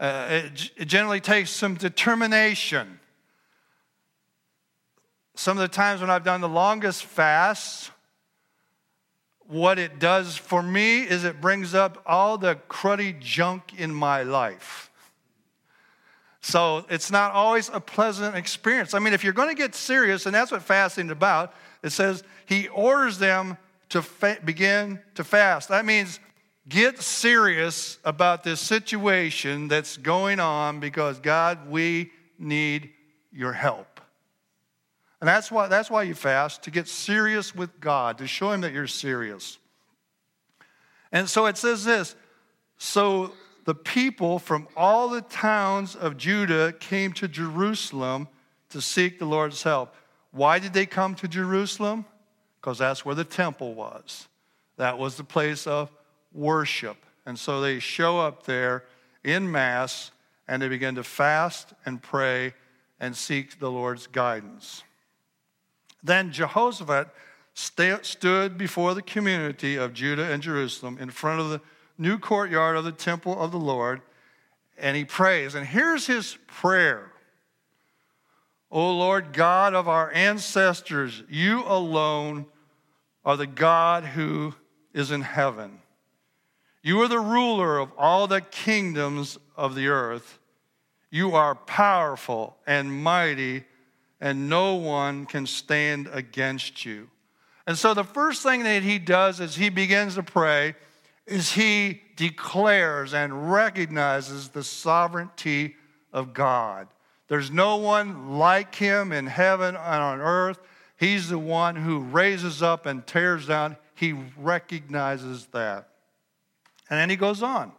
Uh, 0.00 0.26
it, 0.28 0.70
it 0.76 0.84
generally 0.86 1.20
takes 1.20 1.50
some 1.50 1.74
determination. 1.76 2.98
Some 5.36 5.56
of 5.56 5.62
the 5.62 5.68
times 5.68 6.00
when 6.00 6.10
I've 6.10 6.24
done 6.24 6.40
the 6.40 6.48
longest 6.48 7.04
fasts, 7.04 7.90
what 9.46 9.78
it 9.78 9.98
does 9.98 10.36
for 10.36 10.62
me 10.62 11.02
is 11.02 11.24
it 11.24 11.40
brings 11.40 11.74
up 11.74 12.02
all 12.06 12.38
the 12.38 12.56
cruddy 12.68 13.18
junk 13.20 13.74
in 13.76 13.94
my 13.94 14.22
life. 14.22 14.90
So 16.40 16.84
it's 16.90 17.10
not 17.10 17.32
always 17.32 17.70
a 17.72 17.80
pleasant 17.80 18.36
experience. 18.36 18.92
I 18.92 18.98
mean, 18.98 19.14
if 19.14 19.24
you're 19.24 19.32
going 19.32 19.48
to 19.48 19.54
get 19.54 19.74
serious, 19.74 20.26
and 20.26 20.34
that's 20.34 20.52
what 20.52 20.62
fasting 20.62 21.06
is 21.06 21.12
about, 21.12 21.54
it 21.82 21.90
says 21.90 22.22
he 22.46 22.68
orders 22.68 23.18
them 23.18 23.56
to 23.90 24.02
fa- 24.02 24.38
begin 24.44 25.00
to 25.14 25.24
fast. 25.24 25.70
That 25.70 25.86
means 25.86 26.20
get 26.68 27.00
serious 27.00 27.98
about 28.04 28.44
this 28.44 28.60
situation 28.60 29.68
that's 29.68 29.96
going 29.96 30.40
on 30.40 30.80
because, 30.80 31.18
God, 31.18 31.68
we 31.70 32.10
need 32.38 32.90
your 33.32 33.52
help. 33.52 33.93
And 35.24 35.28
that's 35.30 35.50
why, 35.50 35.68
that's 35.68 35.90
why 35.90 36.02
you 36.02 36.12
fast, 36.12 36.64
to 36.64 36.70
get 36.70 36.86
serious 36.86 37.54
with 37.54 37.80
God, 37.80 38.18
to 38.18 38.26
show 38.26 38.52
Him 38.52 38.60
that 38.60 38.74
you're 38.74 38.86
serious. 38.86 39.58
And 41.12 41.30
so 41.30 41.46
it 41.46 41.56
says 41.56 41.82
this 41.82 42.14
So 42.76 43.32
the 43.64 43.74
people 43.74 44.38
from 44.38 44.68
all 44.76 45.08
the 45.08 45.22
towns 45.22 45.96
of 45.96 46.18
Judah 46.18 46.74
came 46.78 47.14
to 47.14 47.26
Jerusalem 47.26 48.28
to 48.68 48.82
seek 48.82 49.18
the 49.18 49.24
Lord's 49.24 49.62
help. 49.62 49.94
Why 50.30 50.58
did 50.58 50.74
they 50.74 50.84
come 50.84 51.14
to 51.14 51.26
Jerusalem? 51.26 52.04
Because 52.60 52.76
that's 52.76 53.06
where 53.06 53.14
the 53.14 53.24
temple 53.24 53.72
was. 53.72 54.28
That 54.76 54.98
was 54.98 55.16
the 55.16 55.24
place 55.24 55.66
of 55.66 55.90
worship. 56.34 56.98
And 57.24 57.38
so 57.38 57.62
they 57.62 57.78
show 57.78 58.20
up 58.20 58.44
there 58.44 58.84
in 59.24 59.50
Mass 59.50 60.10
and 60.46 60.60
they 60.60 60.68
begin 60.68 60.96
to 60.96 61.02
fast 61.02 61.72
and 61.86 62.02
pray 62.02 62.52
and 63.00 63.16
seek 63.16 63.58
the 63.58 63.70
Lord's 63.70 64.06
guidance. 64.06 64.82
Then 66.04 66.30
Jehoshaphat 66.30 67.08
st- 67.54 68.04
stood 68.04 68.56
before 68.56 68.94
the 68.94 69.02
community 69.02 69.76
of 69.76 69.94
Judah 69.94 70.30
and 70.30 70.42
Jerusalem 70.42 70.98
in 71.00 71.10
front 71.10 71.40
of 71.40 71.48
the 71.48 71.60
new 71.98 72.18
courtyard 72.18 72.76
of 72.76 72.84
the 72.84 72.92
temple 72.92 73.40
of 73.40 73.50
the 73.50 73.58
Lord 73.58 74.02
and 74.76 74.96
he 74.96 75.04
prays. 75.04 75.54
And 75.54 75.66
here's 75.66 76.06
his 76.06 76.36
prayer 76.46 77.10
O 78.70 78.92
Lord 78.96 79.32
God 79.32 79.72
of 79.72 79.86
our 79.86 80.10
ancestors, 80.12 81.22
you 81.28 81.62
alone 81.64 82.46
are 83.24 83.36
the 83.36 83.46
God 83.46 84.04
who 84.04 84.54
is 84.92 85.12
in 85.12 85.20
heaven. 85.20 85.78
You 86.82 87.00
are 87.02 87.08
the 87.08 87.20
ruler 87.20 87.78
of 87.78 87.92
all 87.96 88.26
the 88.26 88.40
kingdoms 88.40 89.38
of 89.56 89.76
the 89.76 89.86
earth. 89.86 90.40
You 91.08 91.36
are 91.36 91.54
powerful 91.54 92.56
and 92.66 92.92
mighty, 92.92 93.64
and 94.24 94.48
no 94.48 94.76
one 94.76 95.26
can 95.26 95.46
stand 95.46 96.08
against 96.10 96.86
you. 96.86 97.10
And 97.66 97.76
so 97.76 97.92
the 97.92 98.04
first 98.04 98.42
thing 98.42 98.62
that 98.62 98.82
he 98.82 98.98
does 98.98 99.38
as 99.38 99.54
he 99.54 99.68
begins 99.68 100.14
to 100.14 100.22
pray 100.22 100.76
is 101.26 101.52
he 101.52 102.00
declares 102.16 103.12
and 103.12 103.52
recognizes 103.52 104.48
the 104.48 104.64
sovereignty 104.64 105.76
of 106.10 106.32
God. 106.32 106.88
There's 107.28 107.50
no 107.50 107.76
one 107.76 108.38
like 108.38 108.74
him 108.74 109.12
in 109.12 109.26
heaven 109.26 109.76
and 109.76 110.02
on 110.02 110.22
earth. 110.22 110.58
He's 110.96 111.28
the 111.28 111.38
one 111.38 111.76
who 111.76 111.98
raises 111.98 112.62
up 112.62 112.86
and 112.86 113.06
tears 113.06 113.48
down. 113.48 113.76
He 113.94 114.14
recognizes 114.38 115.48
that. 115.48 115.90
And 116.88 116.98
then 116.98 117.10
he 117.10 117.16
goes 117.16 117.42
on. 117.42 117.72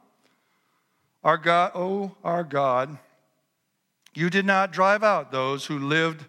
Our 1.23 1.37
God, 1.37 1.71
oh, 1.73 2.15
our 2.23 2.43
God, 2.43 2.99
you 4.13 4.29
did 4.29 4.45
not 4.45 4.71
drive 4.71 5.03
out 5.03 5.31
those 5.31 5.65
who 5.65 5.79
lived 5.79 6.25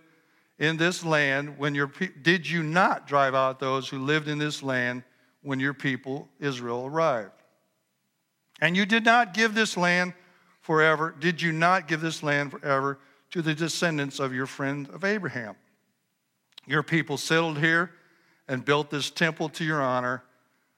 in 0.59 0.77
this 0.77 1.05
land 1.05 1.59
when 1.59 1.75
your 1.75 1.89
pe- 1.89 2.11
did 2.23 2.49
you 2.49 2.63
not 2.63 3.07
drive 3.07 3.35
out 3.35 3.61
those 3.61 3.89
who 3.89 3.99
lived 3.99 4.29
in 4.29 4.39
this 4.39 4.63
land 4.63 5.03
when 5.43 5.61
your 5.61 5.75
people 5.75 6.29
Israel 6.41 6.87
arrived? 6.87 7.33
And 8.61 8.77
you 8.77 8.87
did 8.87 9.05
not 9.05 9.35
give 9.35 9.55
this 9.55 9.77
land 9.77 10.15
forever. 10.63 11.15
Did 11.19 11.43
you 11.43 11.53
not 11.53 11.89
give 11.89 12.01
this 12.01 12.23
land 12.23 12.53
forever 12.53 12.99
to 13.31 13.43
the 13.43 13.55
descendants 13.55 14.19
of 14.19 14.33
your 14.33 14.47
friend 14.47 14.89
of 14.89 15.05
Abraham? 15.05 15.57
Your 16.67 16.83
people 16.83 17.19
settled 17.19 17.59
here 17.59 17.93
and 18.49 18.65
built 18.65 18.91
this 18.91 19.11
temple 19.11 19.49
to 19.51 19.65
your 19.65 19.83
honor. 19.83 20.23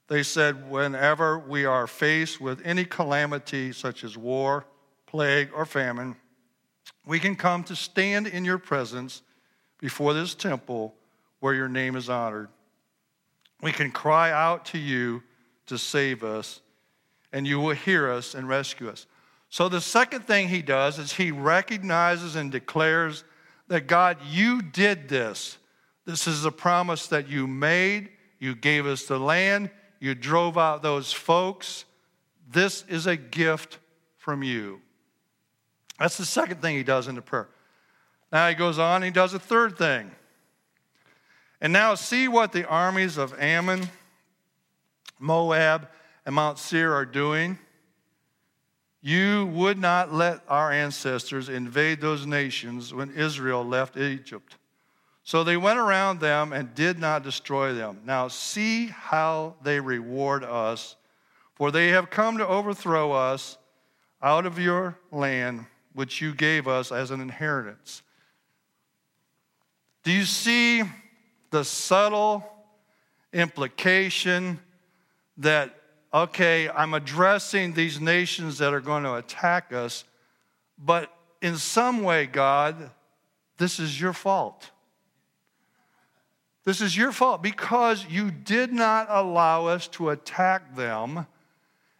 They 0.08 0.22
said, 0.22 0.70
Whenever 0.70 1.38
we 1.38 1.64
are 1.64 1.86
faced 1.86 2.40
with 2.40 2.60
any 2.64 2.84
calamity, 2.84 3.72
such 3.72 4.02
as 4.02 4.16
war, 4.16 4.66
plague, 5.06 5.50
or 5.54 5.64
famine, 5.64 6.16
we 7.06 7.20
can 7.20 7.36
come 7.36 7.62
to 7.64 7.76
stand 7.76 8.26
in 8.26 8.44
your 8.44 8.58
presence 8.58 9.22
before 9.78 10.14
this 10.14 10.34
temple 10.34 10.94
where 11.40 11.54
your 11.54 11.68
name 11.68 11.96
is 11.96 12.10
honored. 12.10 12.48
We 13.60 13.72
can 13.72 13.90
cry 13.90 14.30
out 14.30 14.66
to 14.66 14.78
you 14.78 15.22
to 15.66 15.78
save 15.78 16.22
us, 16.22 16.60
and 17.32 17.46
you 17.46 17.60
will 17.60 17.74
hear 17.74 18.10
us 18.10 18.34
and 18.34 18.48
rescue 18.48 18.88
us. 18.88 19.06
So, 19.50 19.68
the 19.68 19.80
second 19.80 20.26
thing 20.26 20.48
he 20.48 20.62
does 20.62 20.98
is 20.98 21.12
he 21.12 21.30
recognizes 21.30 22.36
and 22.36 22.52
declares 22.52 23.24
that 23.68 23.86
God, 23.86 24.18
you 24.28 24.62
did 24.62 25.08
this. 25.08 25.58
This 26.04 26.26
is 26.26 26.44
a 26.44 26.50
promise 26.50 27.06
that 27.08 27.28
you 27.28 27.46
made. 27.46 28.10
You 28.38 28.54
gave 28.54 28.86
us 28.86 29.04
the 29.04 29.18
land. 29.18 29.70
You 30.00 30.14
drove 30.14 30.56
out 30.56 30.82
those 30.82 31.12
folks. 31.12 31.84
This 32.50 32.84
is 32.88 33.06
a 33.06 33.16
gift 33.16 33.78
from 34.16 34.42
you. 34.42 34.80
That's 35.98 36.16
the 36.16 36.24
second 36.24 36.62
thing 36.62 36.76
he 36.76 36.82
does 36.82 37.08
in 37.08 37.14
the 37.14 37.22
prayer. 37.22 37.48
Now 38.30 38.48
he 38.48 38.54
goes 38.54 38.78
on, 38.78 39.02
he 39.02 39.10
does 39.10 39.34
a 39.34 39.38
third 39.38 39.78
thing. 39.78 40.10
And 41.60 41.72
now 41.72 41.94
see 41.94 42.28
what 42.28 42.52
the 42.52 42.66
armies 42.68 43.16
of 43.16 43.38
Ammon, 43.40 43.88
Moab, 45.18 45.88
and 46.24 46.34
Mount 46.34 46.58
Seir 46.58 46.92
are 46.92 47.06
doing. 47.06 47.58
You 49.00 49.46
would 49.46 49.78
not 49.78 50.12
let 50.12 50.40
our 50.48 50.70
ancestors 50.70 51.48
invade 51.48 52.00
those 52.00 52.26
nations 52.26 52.92
when 52.92 53.10
Israel 53.14 53.64
left 53.64 53.96
Egypt. 53.96 54.56
So 55.24 55.44
they 55.44 55.56
went 55.56 55.78
around 55.78 56.20
them 56.20 56.52
and 56.52 56.74
did 56.74 56.98
not 56.98 57.22
destroy 57.22 57.74
them. 57.74 58.00
Now 58.04 58.28
see 58.28 58.86
how 58.86 59.54
they 59.62 59.78
reward 59.80 60.42
us, 60.42 60.96
for 61.54 61.70
they 61.70 61.88
have 61.88 62.10
come 62.10 62.38
to 62.38 62.46
overthrow 62.46 63.12
us 63.12 63.58
out 64.22 64.46
of 64.46 64.58
your 64.58 64.98
land, 65.10 65.66
which 65.92 66.20
you 66.20 66.34
gave 66.34 66.66
us 66.66 66.90
as 66.90 67.10
an 67.10 67.20
inheritance. 67.20 68.02
Do 70.08 70.14
you 70.14 70.24
see 70.24 70.82
the 71.50 71.62
subtle 71.66 72.42
implication 73.30 74.58
that, 75.36 75.78
okay, 76.14 76.70
I'm 76.70 76.94
addressing 76.94 77.74
these 77.74 78.00
nations 78.00 78.56
that 78.56 78.72
are 78.72 78.80
going 78.80 79.02
to 79.02 79.16
attack 79.16 79.70
us, 79.70 80.04
but 80.78 81.14
in 81.42 81.58
some 81.58 82.02
way, 82.02 82.24
God, 82.24 82.90
this 83.58 83.78
is 83.78 84.00
your 84.00 84.14
fault. 84.14 84.70
This 86.64 86.80
is 86.80 86.96
your 86.96 87.12
fault 87.12 87.42
because 87.42 88.06
you 88.08 88.30
did 88.30 88.72
not 88.72 89.08
allow 89.10 89.66
us 89.66 89.88
to 89.88 90.08
attack 90.08 90.74
them. 90.74 91.26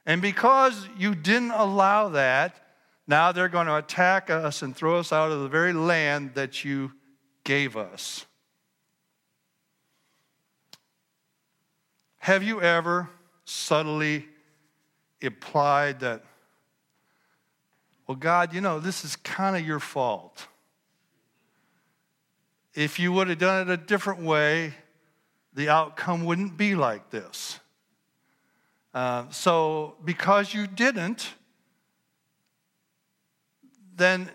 And 0.06 0.22
because 0.22 0.88
you 0.96 1.14
didn't 1.14 1.50
allow 1.50 2.08
that, 2.08 2.56
now 3.06 3.32
they're 3.32 3.50
going 3.50 3.66
to 3.66 3.76
attack 3.76 4.30
us 4.30 4.62
and 4.62 4.74
throw 4.74 4.98
us 4.98 5.12
out 5.12 5.30
of 5.30 5.42
the 5.42 5.48
very 5.48 5.74
land 5.74 6.30
that 6.36 6.64
you 6.64 6.92
gave 7.48 7.78
us. 7.78 8.26
Have 12.18 12.42
you 12.42 12.60
ever 12.60 13.08
subtly 13.46 14.26
implied 15.22 16.00
that, 16.00 16.22
well, 18.06 18.16
God, 18.16 18.52
you 18.52 18.60
know, 18.60 18.80
this 18.80 19.02
is 19.02 19.16
kind 19.16 19.56
of 19.56 19.66
your 19.66 19.80
fault? 19.80 20.46
If 22.74 22.98
you 22.98 23.12
would 23.12 23.28
have 23.28 23.38
done 23.38 23.66
it 23.66 23.72
a 23.72 23.78
different 23.78 24.20
way, 24.20 24.74
the 25.54 25.70
outcome 25.70 26.26
wouldn't 26.26 26.58
be 26.58 26.74
like 26.74 27.08
this. 27.08 27.60
Uh, 28.92 29.24
so, 29.30 29.94
because 30.04 30.52
you 30.52 30.66
didn't, 30.66 31.32
then 33.96 34.28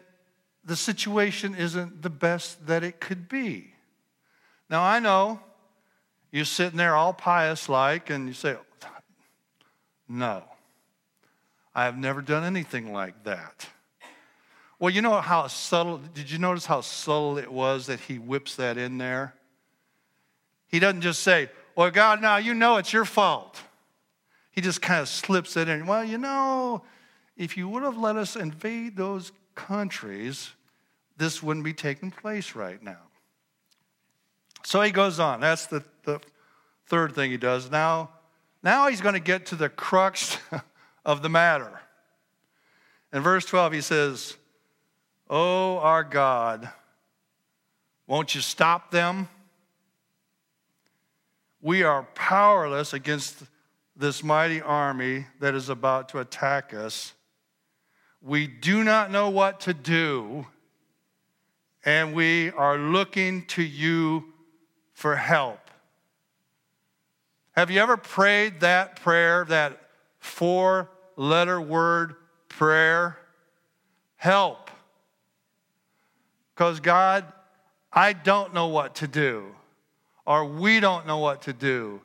the 0.66 0.76
situation 0.76 1.56
isn't 1.56 2.02
the 2.02 2.10
best 2.10 2.68
that 2.68 2.84
it 2.84 3.00
could 3.00 3.28
be. 3.28 3.74
Now, 4.70 4.84
I 4.84 5.00
know 5.00 5.40
you're 6.32 6.46
sitting 6.46 6.78
there 6.78 6.96
all 6.96 7.14
pious 7.14 7.70
like, 7.70 8.10
and 8.10 8.28
you 8.28 8.34
say, 8.34 8.56
No, 10.08 10.44
I 11.76 11.86
have 11.86 11.98
never 11.98 12.22
done 12.22 12.44
anything 12.44 12.94
like 12.94 13.24
that. 13.24 13.68
Well, 14.80 14.90
you 14.90 15.02
know 15.02 15.22
how 15.22 15.48
subtle, 15.48 16.00
did 16.14 16.30
you 16.30 16.40
notice 16.40 16.66
how 16.66 16.82
subtle 16.82 17.38
it 17.38 17.52
was 17.52 17.86
that 17.86 18.00
he 18.02 18.18
whips 18.18 18.56
that 18.56 18.78
in 18.78 18.98
there? 18.98 19.34
He 20.68 20.80
doesn't 20.80 21.02
just 21.02 21.22
say, 21.22 21.50
Well, 21.76 21.92
God, 21.92 22.22
now 22.22 22.38
you 22.38 22.54
know 22.54 22.78
it's 22.78 22.92
your 22.92 23.06
fault. 23.06 23.62
He 24.52 24.62
just 24.62 24.82
kind 24.82 25.02
of 25.02 25.10
slips 25.10 25.58
it 25.58 25.68
in. 25.68 25.86
Well, 25.86 26.04
you 26.04 26.18
know, 26.18 26.84
if 27.38 27.58
you 27.58 27.68
would 27.70 27.84
have 27.84 27.98
let 27.98 28.16
us 28.16 28.36
invade 28.36 28.96
those 28.96 29.32
countries, 29.56 30.52
this 31.18 31.44
wouldn't 31.44 31.64
be 31.64 31.74
taking 31.74 32.12
place 32.12 32.56
right 32.56 32.82
now. 32.82 33.02
So 34.64 34.82
he 34.82 34.92
goes 34.92 35.20
on. 35.20 35.42
That's 35.42 35.68
the, 35.68 35.84
the 36.04 36.20
third 36.88 37.14
thing 37.14 37.32
he 37.32 37.38
does. 37.38 37.70
Now, 37.70 38.10
now 38.64 38.88
he's 38.88 39.02
going 39.02 39.14
to 39.14 39.20
get 39.20 39.48
to 39.48 39.56
the 39.56 39.70
crux 39.70 40.38
of 41.06 41.22
the 41.22 41.30
matter. 41.30 41.82
In 43.12 43.22
verse 43.22 43.46
12, 43.46 43.74
he 43.74 43.82
says, 43.82 44.36
Oh, 45.30 45.78
our 45.80 46.04
God, 46.04 46.70
won't 48.08 48.36
you 48.36 48.42
stop 48.42 48.92
them? 48.92 49.28
We 51.62 51.84
are 51.84 52.04
powerless 52.16 52.94
against 52.94 53.44
this 53.96 54.24
mighty 54.24 54.62
army 54.62 55.28
that 55.40 55.56
is 55.56 55.70
about 55.70 56.10
to 56.10 56.20
attack 56.20 56.74
us. 56.74 57.14
We 58.24 58.48
do 58.48 58.86
not 58.86 59.12
know 59.12 59.30
what 59.30 59.60
to 59.62 59.74
do, 59.74 60.48
and 61.84 62.14
we 62.14 62.52
are 62.52 62.78
looking 62.78 63.46
to 63.48 63.62
you 63.62 64.24
for 64.94 65.18
help. 65.18 65.60
Have 67.52 67.70
you 67.70 67.82
ever 67.82 67.98
prayed 67.98 68.62
that 68.62 69.02
prayer, 69.02 69.44
that 69.50 69.78
four 70.20 70.90
letter 71.18 71.60
word 71.60 72.16
prayer? 72.48 73.18
Help. 74.16 74.72
Because, 76.56 76.80
God, 76.80 77.26
I 77.92 78.14
don't 78.14 78.54
know 78.54 78.68
what 78.68 78.96
to 78.96 79.08
do, 79.08 79.54
or 80.26 80.46
we 80.46 80.80
don't 80.80 81.06
know 81.06 81.18
what 81.18 81.42
to 81.42 81.52
do. 81.52 82.02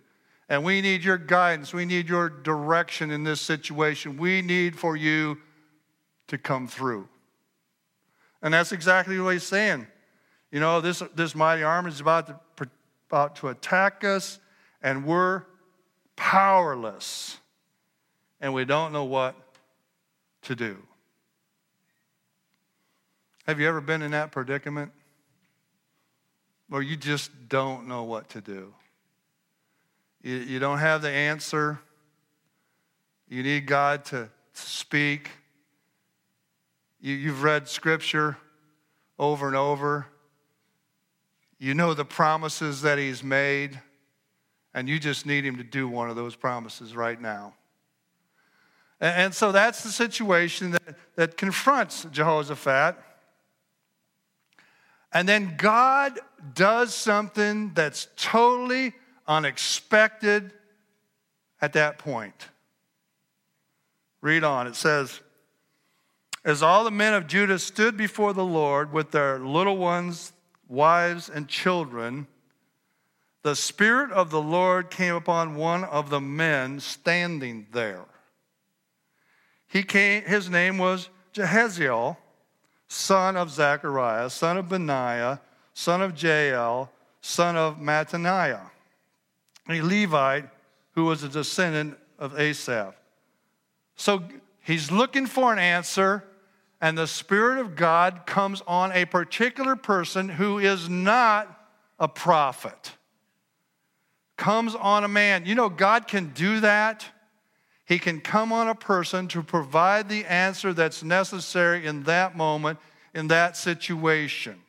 And 0.48 0.64
we 0.64 0.80
need 0.80 1.04
your 1.04 1.18
guidance. 1.18 1.72
We 1.72 1.84
need 1.84 2.08
your 2.08 2.28
direction 2.28 3.12
in 3.12 3.22
this 3.22 3.40
situation. 3.40 4.16
We 4.16 4.42
need 4.42 4.76
for 4.76 4.96
you 4.96 5.38
to 6.28 6.38
come 6.38 6.68
through. 6.68 7.08
And 8.40 8.54
that's 8.54 8.72
exactly 8.72 9.18
what 9.18 9.32
he's 9.32 9.42
saying. 9.42 9.86
You 10.50 10.60
know, 10.60 10.80
this, 10.80 11.02
this 11.14 11.34
mighty 11.34 11.62
army 11.62 11.90
is 11.90 12.00
about 12.00 12.26
to, 12.56 12.68
about 13.08 13.36
to 13.36 13.48
attack 13.48 14.04
us, 14.04 14.38
and 14.82 15.04
we're 15.04 15.42
powerless, 16.16 17.38
and 18.40 18.54
we 18.54 18.64
don't 18.64 18.92
know 18.92 19.04
what 19.04 19.34
to 20.42 20.54
do. 20.54 20.78
Have 23.46 23.58
you 23.60 23.68
ever 23.68 23.80
been 23.80 24.02
in 24.02 24.10
that 24.12 24.30
predicament? 24.30 24.92
Where 26.68 26.82
you 26.82 26.96
just 26.96 27.30
don't 27.48 27.88
know 27.88 28.04
what 28.04 28.28
to 28.30 28.42
do? 28.42 28.74
You, 30.22 30.36
you 30.36 30.58
don't 30.58 30.78
have 30.78 31.00
the 31.00 31.10
answer. 31.10 31.78
You 33.28 33.42
need 33.42 33.66
God 33.66 34.04
to, 34.06 34.28
to 34.28 34.30
speak. 34.52 35.30
You, 37.00 37.14
you've 37.14 37.42
read 37.42 37.68
scripture 37.68 38.36
over 39.18 39.46
and 39.46 39.56
over. 39.56 40.06
You 41.58 41.74
know 41.74 41.94
the 41.94 42.04
promises 42.04 42.82
that 42.82 42.98
He's 42.98 43.22
made, 43.22 43.80
and 44.74 44.88
you 44.88 44.98
just 44.98 45.26
need 45.26 45.44
Him 45.44 45.56
to 45.56 45.64
do 45.64 45.88
one 45.88 46.10
of 46.10 46.16
those 46.16 46.36
promises 46.36 46.94
right 46.94 47.20
now. 47.20 47.54
And, 49.00 49.22
and 49.22 49.34
so 49.34 49.52
that's 49.52 49.82
the 49.82 49.90
situation 49.90 50.72
that, 50.72 50.96
that 51.16 51.36
confronts 51.36 52.06
Jehoshaphat. 52.10 52.96
And 55.12 55.28
then 55.28 55.54
God 55.56 56.18
does 56.54 56.94
something 56.94 57.72
that's 57.74 58.08
totally 58.16 58.94
unexpected 59.26 60.52
at 61.60 61.72
that 61.72 61.98
point. 61.98 62.48
Read 64.20 64.44
on. 64.44 64.66
It 64.66 64.76
says, 64.76 65.20
As 66.44 66.62
all 66.62 66.84
the 66.84 66.90
men 66.90 67.14
of 67.14 67.26
Judah 67.26 67.58
stood 67.58 67.96
before 67.96 68.32
the 68.32 68.44
Lord 68.44 68.92
with 68.92 69.10
their 69.10 69.38
little 69.38 69.76
ones, 69.76 70.32
wives, 70.68 71.28
and 71.28 71.48
children, 71.48 72.26
the 73.42 73.56
Spirit 73.56 74.12
of 74.12 74.30
the 74.30 74.40
Lord 74.40 74.90
came 74.90 75.14
upon 75.14 75.56
one 75.56 75.84
of 75.84 76.10
the 76.10 76.20
men 76.20 76.80
standing 76.80 77.66
there. 77.72 78.04
He 79.66 79.82
came, 79.82 80.22
his 80.22 80.48
name 80.48 80.78
was 80.78 81.08
Jahaziel, 81.34 82.16
son 82.88 83.36
of 83.36 83.50
Zechariah, 83.50 84.30
son 84.30 84.56
of 84.56 84.68
Benaiah, 84.68 85.40
son 85.74 86.02
of 86.02 86.20
Jael, 86.20 86.90
son 87.20 87.56
of 87.56 87.78
Mattaniah, 87.78 88.70
a 89.68 89.82
Levite 89.82 90.48
who 90.92 91.04
was 91.04 91.22
a 91.22 91.28
descendant 91.28 91.98
of 92.18 92.38
Asaph. 92.38 92.94
So 93.94 94.22
he's 94.68 94.92
looking 94.92 95.26
for 95.26 95.52
an 95.52 95.58
answer, 95.58 96.22
and 96.78 96.96
the 96.96 97.06
Spirit 97.06 97.58
of 97.58 97.74
God 97.74 98.26
comes 98.26 98.62
on 98.66 98.92
a 98.92 99.06
particular 99.06 99.74
person 99.74 100.28
who 100.28 100.58
is 100.58 100.88
not 100.88 101.72
a 101.98 102.06
prophet. 102.06 102.92
Comes 104.36 104.74
on 104.74 105.04
a 105.04 105.08
man. 105.08 105.46
You 105.46 105.54
know, 105.54 105.70
God 105.70 106.06
can 106.06 106.32
do 106.34 106.60
that. 106.60 107.06
He 107.86 107.98
can 107.98 108.20
come 108.20 108.52
on 108.52 108.68
a 108.68 108.74
person 108.74 109.26
to 109.28 109.42
provide 109.42 110.10
the 110.10 110.26
answer 110.26 110.74
that's 110.74 111.02
necessary 111.02 111.86
in 111.86 112.02
that 112.02 112.36
moment, 112.36 112.78
in 113.14 113.28
that 113.28 113.56
situation. 113.56 114.60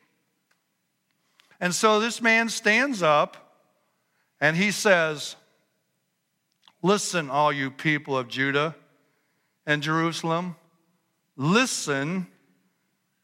And 1.60 1.74
so 1.74 2.00
this 2.00 2.22
man 2.22 2.48
stands 2.48 3.02
up 3.02 3.58
and 4.40 4.56
he 4.56 4.70
says, 4.70 5.36
Listen, 6.82 7.28
all 7.28 7.52
you 7.52 7.70
people 7.70 8.16
of 8.16 8.28
Judah 8.28 8.74
and 9.70 9.84
Jerusalem, 9.84 10.56
listen, 11.36 12.26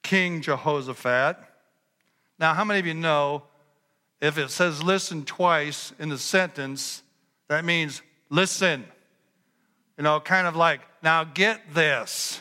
King 0.05 0.43
Jehoshaphat. 0.43 1.39
Now, 2.39 2.55
how 2.55 2.63
many 2.63 2.79
of 2.79 2.87
you 2.87 2.95
know 2.95 3.43
if 4.21 4.39
it 4.39 4.51
says 4.51 4.81
listen 4.81 5.25
twice 5.25 5.93
in 5.99 6.09
the 6.09 6.19
sentence, 6.19 7.03
that 7.49 7.65
means 7.65 8.01
listen? 8.31 8.85
You 9.99 10.05
know, 10.05 10.21
kind 10.21 10.47
of 10.47 10.55
like, 10.55 10.83
now 11.03 11.25
get 11.25 11.75
this. 11.75 12.41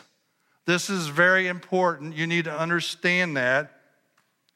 This 0.66 0.88
is 0.88 1.08
very 1.08 1.48
important. 1.48 2.14
You 2.14 2.28
need 2.28 2.44
to 2.44 2.56
understand 2.56 3.36
that. 3.36 3.72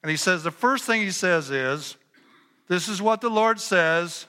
And 0.05 0.11
he 0.11 0.17
says, 0.17 0.45
the 0.45 0.53
first 0.53 0.85
thing 0.85 1.01
he 1.01 1.11
says 1.11 1.51
is, 1.51 1.97
this 2.69 2.87
is 2.87 3.03
what 3.03 3.21
the 3.21 3.31
Lord 3.31 3.59
says 3.59 4.27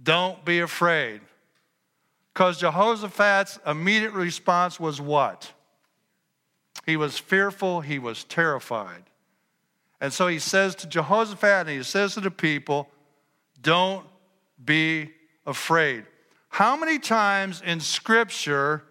don't 0.00 0.44
be 0.44 0.60
afraid. 0.60 1.20
Because 2.38 2.58
Jehoshaphat's 2.58 3.58
immediate 3.66 4.12
response 4.12 4.78
was 4.78 5.00
what? 5.00 5.52
He 6.86 6.96
was 6.96 7.18
fearful, 7.18 7.80
he 7.80 7.98
was 7.98 8.22
terrified. 8.22 9.02
And 10.00 10.12
so 10.12 10.28
he 10.28 10.38
says 10.38 10.76
to 10.76 10.86
Jehoshaphat 10.86 11.66
and 11.66 11.70
he 11.70 11.82
says 11.82 12.14
to 12.14 12.20
the 12.20 12.30
people, 12.30 12.88
Don't 13.60 14.06
be 14.64 15.10
afraid. 15.46 16.04
How 16.48 16.76
many 16.76 17.00
times 17.00 17.60
in 17.60 17.80
Scripture, 17.80 18.84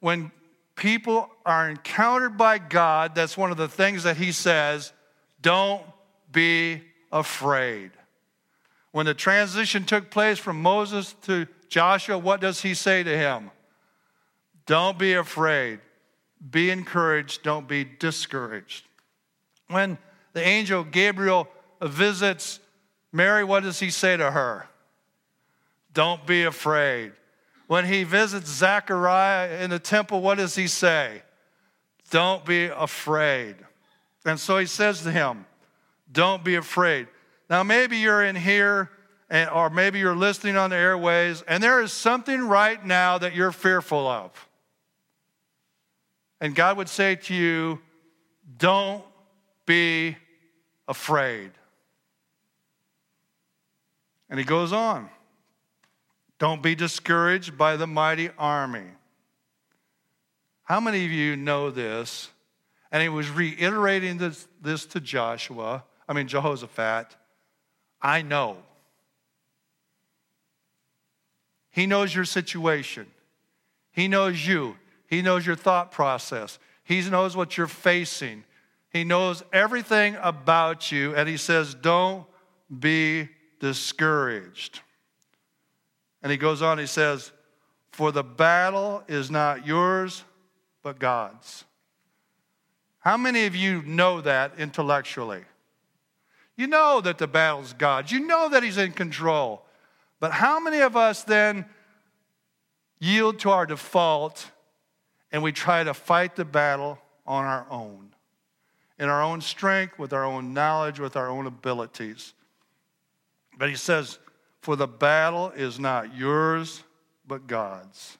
when 0.00 0.32
people 0.74 1.28
are 1.44 1.68
encountered 1.68 2.38
by 2.38 2.56
God, 2.56 3.14
that's 3.14 3.36
one 3.36 3.50
of 3.50 3.58
the 3.58 3.68
things 3.68 4.04
that 4.04 4.16
he 4.16 4.32
says, 4.32 4.94
Don't 5.42 5.82
be 6.32 6.80
afraid. 7.12 7.90
When 8.92 9.04
the 9.04 9.12
transition 9.12 9.84
took 9.84 10.10
place 10.10 10.38
from 10.38 10.62
Moses 10.62 11.14
to 11.24 11.46
Joshua, 11.68 12.18
what 12.18 12.40
does 12.40 12.62
he 12.62 12.74
say 12.74 13.02
to 13.02 13.16
him? 13.16 13.50
Don't 14.66 14.98
be 14.98 15.14
afraid. 15.14 15.80
Be 16.50 16.70
encouraged. 16.70 17.42
Don't 17.42 17.68
be 17.68 17.84
discouraged. 17.84 18.86
When 19.68 19.98
the 20.32 20.42
angel 20.42 20.84
Gabriel 20.84 21.48
visits 21.82 22.60
Mary, 23.12 23.44
what 23.44 23.62
does 23.62 23.78
he 23.78 23.90
say 23.90 24.16
to 24.16 24.28
her? 24.28 24.66
Don't 25.92 26.26
be 26.26 26.42
afraid. 26.42 27.12
When 27.68 27.84
he 27.84 28.02
visits 28.02 28.50
Zechariah 28.50 29.62
in 29.62 29.70
the 29.70 29.78
temple, 29.78 30.20
what 30.20 30.38
does 30.38 30.56
he 30.56 30.66
say? 30.66 31.22
Don't 32.10 32.44
be 32.44 32.66
afraid. 32.66 33.54
And 34.24 34.38
so 34.38 34.58
he 34.58 34.66
says 34.66 35.02
to 35.02 35.12
him, 35.12 35.46
Don't 36.10 36.42
be 36.42 36.56
afraid. 36.56 37.06
Now, 37.48 37.62
maybe 37.62 37.98
you're 37.98 38.24
in 38.24 38.34
here 38.34 38.90
and, 39.34 39.50
or 39.50 39.68
maybe 39.68 39.98
you're 39.98 40.14
listening 40.14 40.56
on 40.56 40.70
the 40.70 40.76
airways, 40.76 41.42
and 41.48 41.60
there 41.60 41.82
is 41.82 41.92
something 41.92 42.46
right 42.46 42.86
now 42.86 43.18
that 43.18 43.34
you're 43.34 43.50
fearful 43.50 44.06
of. 44.06 44.30
And 46.40 46.54
God 46.54 46.76
would 46.76 46.88
say 46.88 47.16
to 47.16 47.34
you, 47.34 47.80
Don't 48.58 49.02
be 49.66 50.16
afraid. 50.86 51.50
And 54.30 54.38
he 54.38 54.44
goes 54.44 54.72
on 54.72 55.10
Don't 56.38 56.62
be 56.62 56.76
discouraged 56.76 57.58
by 57.58 57.76
the 57.76 57.88
mighty 57.88 58.30
army. 58.38 58.86
How 60.62 60.78
many 60.78 61.04
of 61.04 61.10
you 61.10 61.34
know 61.34 61.72
this? 61.72 62.30
And 62.92 63.02
he 63.02 63.08
was 63.08 63.28
reiterating 63.28 64.18
this, 64.18 64.46
this 64.62 64.86
to 64.86 65.00
Joshua, 65.00 65.82
I 66.08 66.12
mean, 66.12 66.28
Jehoshaphat. 66.28 67.16
I 68.00 68.22
know. 68.22 68.58
He 71.74 71.86
knows 71.86 72.14
your 72.14 72.24
situation. 72.24 73.08
He 73.90 74.06
knows 74.06 74.46
you. 74.46 74.76
He 75.08 75.22
knows 75.22 75.44
your 75.44 75.56
thought 75.56 75.90
process. 75.90 76.60
He 76.84 77.00
knows 77.10 77.36
what 77.36 77.56
you're 77.56 77.66
facing. 77.66 78.44
He 78.90 79.02
knows 79.02 79.42
everything 79.52 80.16
about 80.22 80.92
you. 80.92 81.16
And 81.16 81.28
he 81.28 81.36
says, 81.36 81.74
Don't 81.74 82.26
be 82.78 83.28
discouraged. 83.58 84.82
And 86.22 86.30
he 86.30 86.38
goes 86.38 86.62
on, 86.62 86.78
he 86.78 86.86
says, 86.86 87.32
For 87.90 88.12
the 88.12 88.22
battle 88.22 89.02
is 89.08 89.28
not 89.28 89.66
yours, 89.66 90.22
but 90.80 91.00
God's. 91.00 91.64
How 93.00 93.16
many 93.16 93.46
of 93.46 93.56
you 93.56 93.82
know 93.82 94.20
that 94.20 94.52
intellectually? 94.58 95.42
You 96.56 96.68
know 96.68 97.00
that 97.00 97.18
the 97.18 97.26
battle's 97.26 97.72
God's. 97.72 98.12
You 98.12 98.20
know 98.20 98.48
that 98.48 98.62
He's 98.62 98.78
in 98.78 98.92
control. 98.92 99.63
But 100.24 100.32
how 100.32 100.58
many 100.58 100.80
of 100.80 100.96
us 100.96 101.22
then 101.22 101.66
yield 102.98 103.40
to 103.40 103.50
our 103.50 103.66
default 103.66 104.50
and 105.30 105.42
we 105.42 105.52
try 105.52 105.84
to 105.84 105.92
fight 105.92 106.34
the 106.34 106.46
battle 106.46 106.98
on 107.26 107.44
our 107.44 107.66
own? 107.68 108.14
In 108.98 109.10
our 109.10 109.22
own 109.22 109.42
strength, 109.42 109.98
with 109.98 110.14
our 110.14 110.24
own 110.24 110.54
knowledge, 110.54 110.98
with 110.98 111.14
our 111.14 111.28
own 111.28 111.46
abilities. 111.46 112.32
But 113.58 113.68
he 113.68 113.74
says, 113.74 114.18
For 114.62 114.76
the 114.76 114.86
battle 114.86 115.50
is 115.50 115.78
not 115.78 116.16
yours, 116.16 116.82
but 117.28 117.46
God's. 117.46 118.16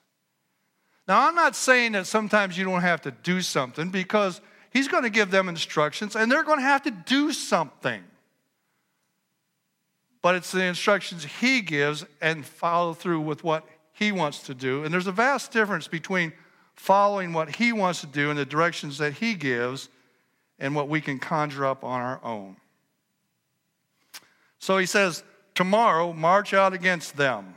Now, 1.07 1.27
I'm 1.27 1.33
not 1.33 1.55
saying 1.55 1.93
that 1.93 2.05
sometimes 2.05 2.55
you 2.55 2.65
don't 2.65 2.81
have 2.81 3.01
to 3.01 3.11
do 3.23 3.41
something 3.41 3.89
because 3.89 4.41
he's 4.69 4.87
going 4.87 5.05
to 5.05 5.09
give 5.09 5.31
them 5.31 5.49
instructions 5.49 6.15
and 6.15 6.31
they're 6.31 6.43
going 6.43 6.59
to 6.59 6.65
have 6.65 6.83
to 6.83 6.91
do 6.91 7.33
something 7.33 8.03
but 10.25 10.33
it's 10.33 10.51
the 10.51 10.63
instructions 10.63 11.23
He 11.23 11.61
gives 11.61 12.03
and 12.19 12.43
follow 12.43 12.95
through 12.95 13.21
with 13.21 13.43
what 13.43 13.63
He 13.93 14.11
wants 14.11 14.39
to 14.47 14.55
do. 14.55 14.83
And 14.83 14.91
there's 14.91 15.05
a 15.05 15.11
vast 15.11 15.51
difference 15.51 15.87
between 15.87 16.33
following 16.73 17.31
what 17.31 17.57
He 17.57 17.71
wants 17.71 18.01
to 18.01 18.07
do 18.07 18.31
and 18.31 18.39
the 18.39 18.43
directions 18.43 18.97
that 18.97 19.13
He 19.13 19.35
gives 19.35 19.87
and 20.57 20.73
what 20.73 20.89
we 20.89 20.99
can 20.99 21.19
conjure 21.19 21.63
up 21.63 21.83
on 21.83 22.01
our 22.01 22.19
own. 22.23 22.55
So 24.57 24.79
He 24.79 24.87
says, 24.87 25.23
Tomorrow, 25.53 26.11
march 26.13 26.55
out 26.55 26.73
against 26.73 27.17
them. 27.17 27.53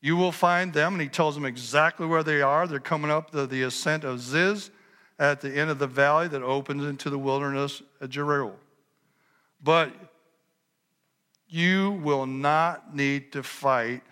You 0.00 0.16
will 0.16 0.32
find 0.32 0.72
them, 0.72 0.94
and 0.94 1.02
He 1.02 1.08
tells 1.08 1.36
them 1.36 1.44
exactly 1.44 2.04
where 2.04 2.24
they 2.24 2.42
are. 2.42 2.66
They're 2.66 2.80
coming 2.80 3.12
up 3.12 3.30
the, 3.30 3.46
the 3.46 3.62
ascent 3.62 4.02
of 4.02 4.20
Ziz 4.20 4.72
at 5.20 5.40
the 5.40 5.56
end 5.56 5.70
of 5.70 5.78
the 5.78 5.86
valley 5.86 6.26
that 6.26 6.42
opens 6.42 6.82
into 6.82 7.10
the 7.10 7.18
wilderness 7.18 7.80
of 8.00 8.10
Jeruel. 8.10 8.56
But 9.62 9.92
You 11.54 11.92
will 12.02 12.26
not 12.26 12.96
need 12.96 13.30
to 13.34 13.44
fight. 13.44 14.02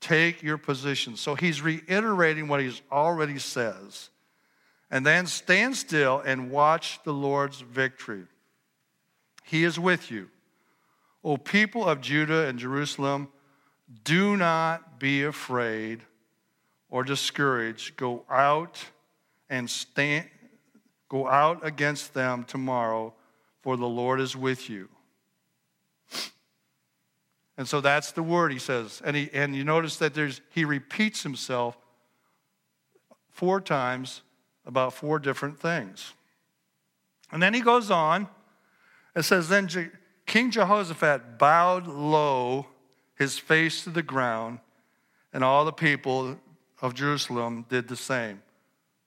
Take 0.00 0.42
your 0.42 0.56
position. 0.56 1.16
So 1.16 1.34
he's 1.34 1.60
reiterating 1.60 2.48
what 2.48 2.62
he's 2.62 2.80
already 2.90 3.38
says. 3.38 4.08
And 4.90 5.04
then 5.04 5.26
stand 5.26 5.76
still 5.76 6.22
and 6.24 6.50
watch 6.50 6.98
the 7.04 7.12
Lord's 7.12 7.60
victory. 7.60 8.24
He 9.44 9.64
is 9.64 9.78
with 9.78 10.10
you. 10.10 10.30
O 11.22 11.36
people 11.36 11.84
of 11.84 12.00
Judah 12.00 12.46
and 12.46 12.58
Jerusalem, 12.58 13.28
do 14.02 14.34
not 14.38 14.98
be 14.98 15.24
afraid 15.24 16.00
or 16.88 17.04
discouraged. 17.04 17.98
Go 17.98 18.24
out 18.30 18.82
and 19.50 19.68
stand 19.68 20.24
go 21.10 21.28
out 21.28 21.66
against 21.66 22.14
them 22.14 22.44
tomorrow, 22.44 23.12
for 23.60 23.76
the 23.76 23.86
Lord 23.86 24.20
is 24.20 24.34
with 24.34 24.70
you. 24.70 24.88
And 27.58 27.68
so 27.68 27.80
that's 27.80 28.12
the 28.12 28.22
word 28.22 28.52
he 28.52 28.58
says. 28.58 29.02
And, 29.04 29.16
he, 29.16 29.28
and 29.34 29.54
you 29.54 29.64
notice 29.64 29.96
that 29.96 30.14
there's, 30.14 30.40
he 30.50 30.64
repeats 30.64 31.24
himself 31.24 31.76
four 33.28 33.60
times 33.60 34.22
about 34.64 34.94
four 34.94 35.18
different 35.18 35.58
things. 35.58 36.14
And 37.32 37.42
then 37.42 37.52
he 37.52 37.60
goes 37.60 37.90
on. 37.90 38.28
and 39.14 39.24
says, 39.24 39.48
Then 39.48 39.66
Je- 39.66 39.90
King 40.26 40.50
Jehoshaphat 40.50 41.38
bowed 41.38 41.88
low 41.88 42.66
his 43.16 43.38
face 43.38 43.82
to 43.82 43.90
the 43.90 44.02
ground, 44.02 44.60
and 45.32 45.42
all 45.42 45.64
the 45.64 45.72
people 45.72 46.38
of 46.80 46.94
Jerusalem 46.94 47.66
did 47.68 47.88
the 47.88 47.96
same. 47.96 48.40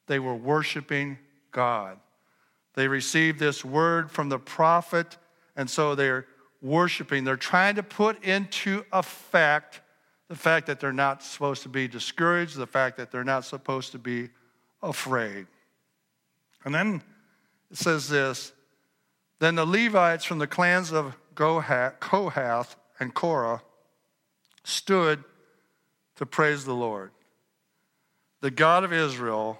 They 0.08 0.20
were 0.20 0.36
worshiping 0.36 1.18
God. 1.52 1.98
They 2.74 2.90
received 2.90 3.40
this 3.40 3.64
word 3.64 4.12
from 4.12 4.28
the 4.28 4.40
prophet, 4.40 5.18
and 5.56 5.70
so 5.70 5.96
they're 5.96 6.26
worshiping. 6.62 7.24
They're 7.24 7.38
trying 7.38 7.76
to 7.76 7.84
put 7.84 8.24
into 8.24 8.86
effect 8.93 9.82
the 10.30 10.36
fact 10.36 10.67
that 10.67 10.80
they're 10.80 10.93
not 10.93 11.24
supposed 11.24 11.63
to 11.63 11.69
be 11.69 11.88
discouraged, 11.88 12.56
the 12.56 12.67
fact 12.67 12.97
that 12.97 13.12
they're 13.12 13.24
not 13.24 13.43
supposed 13.43 13.91
to 13.91 14.00
be 14.00 14.30
afraid. 14.82 15.47
And 16.63 16.74
then 16.74 17.02
it 17.69 17.78
says 17.78 18.08
this 18.08 18.54
Then 19.39 19.56
the 19.56 19.65
Levites 19.65 20.24
from 20.24 20.39
the 20.39 20.47
clans 20.47 20.93
of 20.93 21.17
Kohath 21.36 22.76
and 23.00 23.13
Korah 23.13 23.62
stood 24.63 25.24
to 26.15 26.26
praise 26.26 26.65
the 26.65 26.76
Lord, 26.76 27.12
the 28.41 28.52
God 28.52 28.84
of 28.84 28.93
Israel, 28.93 29.60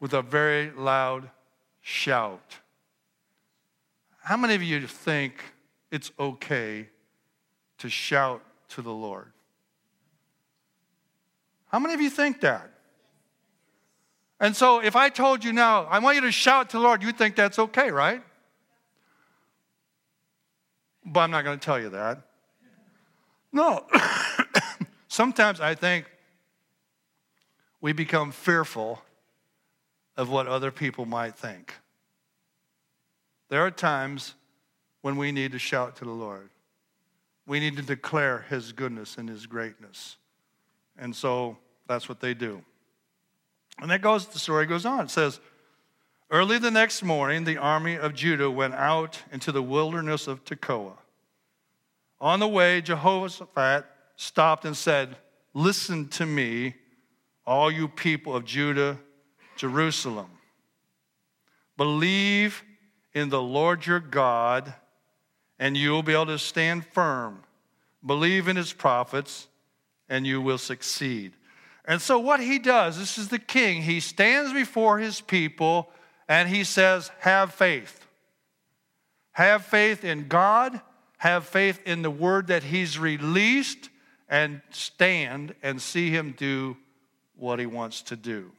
with 0.00 0.12
a 0.12 0.22
very 0.22 0.70
loud 0.72 1.30
shout. 1.80 2.58
How 4.24 4.38
many 4.38 4.54
of 4.54 4.62
you 4.62 4.86
think 4.86 5.34
it's 5.90 6.10
okay 6.18 6.88
to 7.76 7.90
shout 7.90 8.42
to 8.70 8.80
the 8.80 8.90
Lord? 8.90 9.30
How 11.66 11.78
many 11.78 11.92
of 11.92 12.00
you 12.00 12.08
think 12.08 12.40
that? 12.40 12.70
And 14.40 14.56
so, 14.56 14.80
if 14.80 14.96
I 14.96 15.10
told 15.10 15.44
you 15.44 15.52
now, 15.52 15.84
I 15.84 15.98
want 15.98 16.14
you 16.14 16.22
to 16.22 16.32
shout 16.32 16.70
to 16.70 16.78
the 16.78 16.82
Lord, 16.82 17.02
you 17.02 17.12
think 17.12 17.36
that's 17.36 17.58
okay, 17.58 17.90
right? 17.90 18.22
But 21.04 21.20
I'm 21.20 21.30
not 21.30 21.44
going 21.44 21.58
to 21.58 21.64
tell 21.64 21.78
you 21.78 21.90
that. 21.90 22.22
No. 23.52 23.84
Sometimes 25.08 25.60
I 25.60 25.74
think 25.74 26.06
we 27.82 27.92
become 27.92 28.32
fearful 28.32 29.02
of 30.16 30.30
what 30.30 30.46
other 30.46 30.70
people 30.70 31.04
might 31.04 31.36
think. 31.36 31.74
There 33.54 33.64
are 33.64 33.70
times 33.70 34.34
when 35.02 35.14
we 35.14 35.30
need 35.30 35.52
to 35.52 35.60
shout 35.60 35.94
to 35.98 36.04
the 36.04 36.10
Lord. 36.10 36.50
We 37.46 37.60
need 37.60 37.76
to 37.76 37.82
declare 37.82 38.44
His 38.50 38.72
goodness 38.72 39.16
and 39.16 39.28
His 39.28 39.46
greatness. 39.46 40.16
And 40.98 41.14
so 41.14 41.56
that's 41.86 42.08
what 42.08 42.18
they 42.18 42.34
do. 42.34 42.64
And 43.80 43.88
that 43.92 44.02
goes, 44.02 44.26
the 44.26 44.40
story 44.40 44.66
goes 44.66 44.84
on. 44.84 45.04
It 45.04 45.10
says, 45.12 45.38
Early 46.32 46.58
the 46.58 46.72
next 46.72 47.04
morning, 47.04 47.44
the 47.44 47.58
army 47.58 47.94
of 47.94 48.12
Judah 48.12 48.50
went 48.50 48.74
out 48.74 49.22
into 49.30 49.52
the 49.52 49.62
wilderness 49.62 50.26
of 50.26 50.44
Tekoa. 50.44 50.96
On 52.20 52.40
the 52.40 52.48
way, 52.48 52.80
Jehoshaphat 52.80 53.86
stopped 54.16 54.64
and 54.64 54.76
said, 54.76 55.16
Listen 55.54 56.08
to 56.08 56.26
me, 56.26 56.74
all 57.46 57.70
you 57.70 57.86
people 57.86 58.34
of 58.34 58.44
Judah, 58.44 58.98
Jerusalem. 59.54 60.30
Believe 61.76 62.64
in 63.14 63.28
the 63.28 63.42
Lord 63.42 63.86
your 63.86 64.00
God, 64.00 64.74
and 65.58 65.76
you 65.76 65.92
will 65.92 66.02
be 66.02 66.12
able 66.12 66.26
to 66.26 66.38
stand 66.38 66.84
firm. 66.86 67.42
Believe 68.04 68.48
in 68.48 68.56
his 68.56 68.72
prophets, 68.72 69.46
and 70.08 70.26
you 70.26 70.40
will 70.40 70.58
succeed. 70.58 71.32
And 71.86 72.00
so, 72.00 72.18
what 72.18 72.40
he 72.40 72.58
does, 72.58 72.98
this 72.98 73.18
is 73.18 73.28
the 73.28 73.38
king, 73.38 73.82
he 73.82 74.00
stands 74.00 74.52
before 74.52 74.98
his 74.98 75.20
people 75.20 75.90
and 76.28 76.48
he 76.48 76.64
says, 76.64 77.10
Have 77.20 77.52
faith. 77.52 78.06
Have 79.32 79.64
faith 79.64 80.04
in 80.04 80.28
God, 80.28 80.80
have 81.18 81.44
faith 81.46 81.80
in 81.84 82.02
the 82.02 82.10
word 82.10 82.46
that 82.46 82.62
he's 82.62 82.98
released, 82.98 83.90
and 84.28 84.62
stand 84.70 85.54
and 85.62 85.80
see 85.80 86.10
him 86.10 86.34
do 86.36 86.76
what 87.36 87.58
he 87.58 87.66
wants 87.66 88.02
to 88.02 88.16
do. 88.16 88.50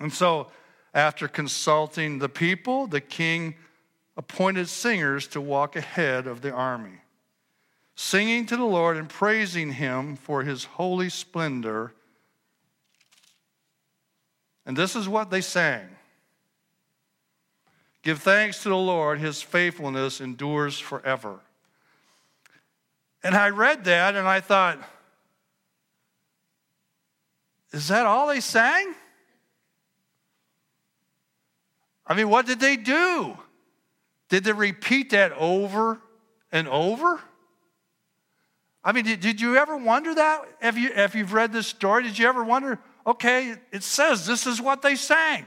And 0.00 0.12
so, 0.12 0.48
after 0.92 1.28
consulting 1.28 2.18
the 2.18 2.28
people, 2.28 2.86
the 2.86 3.00
king 3.00 3.54
appointed 4.16 4.68
singers 4.68 5.26
to 5.28 5.40
walk 5.40 5.76
ahead 5.76 6.26
of 6.26 6.40
the 6.40 6.52
army 6.52 7.00
singing 8.00 8.46
to 8.46 8.56
the 8.56 8.64
Lord 8.64 8.96
and 8.96 9.10
praising 9.10 9.72
Him 9.72 10.16
for 10.16 10.42
His 10.42 10.64
holy 10.64 11.10
splendor. 11.10 11.92
And 14.64 14.74
this 14.74 14.96
is 14.96 15.06
what 15.06 15.30
they 15.30 15.42
sang 15.42 15.86
Give 18.02 18.18
thanks 18.18 18.62
to 18.62 18.70
the 18.70 18.76
Lord, 18.76 19.18
His 19.18 19.42
faithfulness 19.42 20.22
endures 20.22 20.78
forever. 20.78 21.40
And 23.22 23.34
I 23.34 23.50
read 23.50 23.84
that 23.84 24.16
and 24.16 24.26
I 24.26 24.40
thought, 24.40 24.78
is 27.72 27.88
that 27.88 28.06
all 28.06 28.28
they 28.28 28.40
sang? 28.40 28.94
I 32.10 32.14
mean, 32.14 32.28
what 32.28 32.44
did 32.44 32.58
they 32.58 32.76
do? 32.76 33.38
Did 34.30 34.42
they 34.42 34.52
repeat 34.52 35.10
that 35.10 35.30
over 35.32 36.00
and 36.50 36.66
over? 36.66 37.20
I 38.82 38.90
mean, 38.90 39.04
did, 39.04 39.20
did 39.20 39.40
you 39.40 39.56
ever 39.56 39.76
wonder 39.76 40.12
that? 40.16 40.42
If, 40.60 40.76
you, 40.76 40.90
if 40.92 41.14
you've 41.14 41.32
read 41.32 41.52
this 41.52 41.68
story, 41.68 42.02
did 42.02 42.18
you 42.18 42.26
ever 42.26 42.42
wonder, 42.42 42.80
okay, 43.06 43.54
it 43.70 43.84
says 43.84 44.26
this 44.26 44.44
is 44.48 44.60
what 44.60 44.82
they 44.82 44.96
sang. 44.96 45.46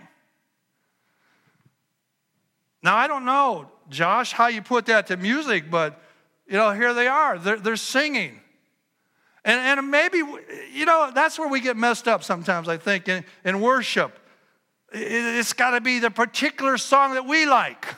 Now, 2.82 2.96
I 2.96 3.08
don't 3.08 3.26
know, 3.26 3.70
Josh, 3.90 4.32
how 4.32 4.48
you 4.48 4.62
put 4.62 4.86
that 4.86 5.08
to 5.08 5.18
music, 5.18 5.70
but, 5.70 6.02
you 6.48 6.54
know, 6.54 6.72
here 6.72 6.94
they 6.94 7.08
are. 7.08 7.38
They're, 7.38 7.58
they're 7.58 7.76
singing. 7.76 8.40
And, 9.44 9.80
and 9.80 9.92
maybe, 9.92 10.20
you 10.72 10.86
know, 10.86 11.12
that's 11.14 11.38
where 11.38 11.50
we 11.50 11.60
get 11.60 11.76
messed 11.76 12.08
up 12.08 12.24
sometimes, 12.24 12.70
I 12.70 12.78
think, 12.78 13.10
in, 13.10 13.26
in 13.44 13.60
worship. 13.60 14.18
It, 14.94 15.38
it's 15.40 15.54
got 15.54 15.72
to 15.72 15.82
be 15.82 16.00
the 16.00 16.12
particular 16.12 16.78
song 16.78 17.16
that 17.16 17.26
we 17.26 17.46
like. 17.46 17.96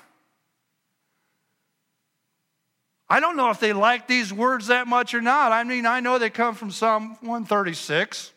I 3.08 3.20
don't 3.20 3.36
know 3.36 3.52
if 3.52 3.60
they 3.60 3.74
like 3.74 4.08
these 4.08 4.34
words 4.34 4.68
that 4.68 4.88
much 4.88 5.14
or 5.14 5.22
not. 5.22 5.52
I 5.52 5.64
mean, 5.64 5.86
I 5.86 6.00
know 6.00 6.18
they 6.18 6.32
come 6.32 6.56
from 6.56 6.72
Psalm 6.72 7.18
136. 7.22 8.32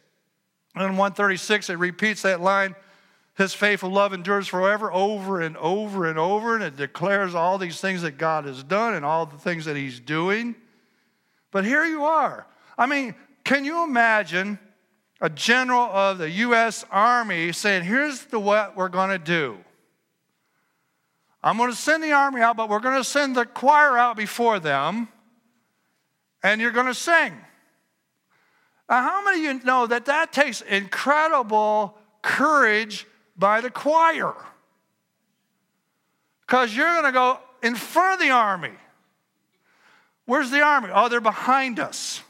And 0.74 0.84
in 0.84 0.90
136, 0.90 1.70
it 1.70 1.78
repeats 1.78 2.22
that 2.22 2.40
line, 2.40 2.76
His 3.34 3.54
faithful 3.54 3.90
love 3.90 4.12
endures 4.12 4.46
forever, 4.46 4.92
over 4.92 5.40
and 5.40 5.56
over 5.56 6.06
and 6.06 6.18
over. 6.18 6.54
And 6.54 6.62
it 6.62 6.76
declares 6.76 7.34
all 7.34 7.56
these 7.56 7.80
things 7.80 8.02
that 8.02 8.18
God 8.18 8.44
has 8.44 8.62
done 8.62 8.94
and 8.94 9.04
all 9.04 9.24
the 9.24 9.38
things 9.38 9.64
that 9.64 9.76
He's 9.76 9.98
doing. 9.98 10.54
But 11.50 11.64
here 11.64 11.84
you 11.84 12.04
are. 12.04 12.46
I 12.76 12.86
mean, 12.86 13.14
can 13.44 13.64
you 13.64 13.82
imagine 13.84 14.58
a 15.20 15.28
general 15.28 15.80
of 15.80 16.18
the 16.18 16.30
U.S. 16.30 16.84
Army 16.90 17.52
saying, 17.52 17.84
Here's 17.84 18.24
the 18.26 18.38
what 18.38 18.76
we're 18.76 18.88
going 18.88 19.10
to 19.10 19.18
do? 19.18 19.58
I'm 21.42 21.56
going 21.56 21.70
to 21.70 21.76
send 21.76 22.02
the 22.02 22.12
army 22.12 22.40
out, 22.40 22.56
but 22.56 22.68
we're 22.68 22.80
going 22.80 22.96
to 22.98 23.04
send 23.04 23.36
the 23.36 23.44
choir 23.44 23.96
out 23.96 24.16
before 24.16 24.58
them, 24.58 25.08
and 26.42 26.60
you're 26.60 26.72
going 26.72 26.86
to 26.86 26.94
sing. 26.94 27.32
Now, 28.88 29.02
how 29.02 29.24
many 29.24 29.46
of 29.46 29.54
you 29.58 29.64
know 29.64 29.86
that 29.86 30.06
that 30.06 30.32
takes 30.32 30.62
incredible 30.62 31.96
courage 32.22 33.06
by 33.36 33.60
the 33.60 33.70
choir? 33.70 34.34
Because 36.46 36.74
you're 36.74 36.92
going 36.92 37.04
to 37.04 37.12
go 37.12 37.38
in 37.62 37.74
front 37.74 38.14
of 38.14 38.26
the 38.26 38.32
army. 38.32 38.72
Where's 40.24 40.50
the 40.50 40.60
army? 40.60 40.88
Oh, 40.92 41.08
they're 41.08 41.20
behind 41.20 41.78
us. 41.78 42.22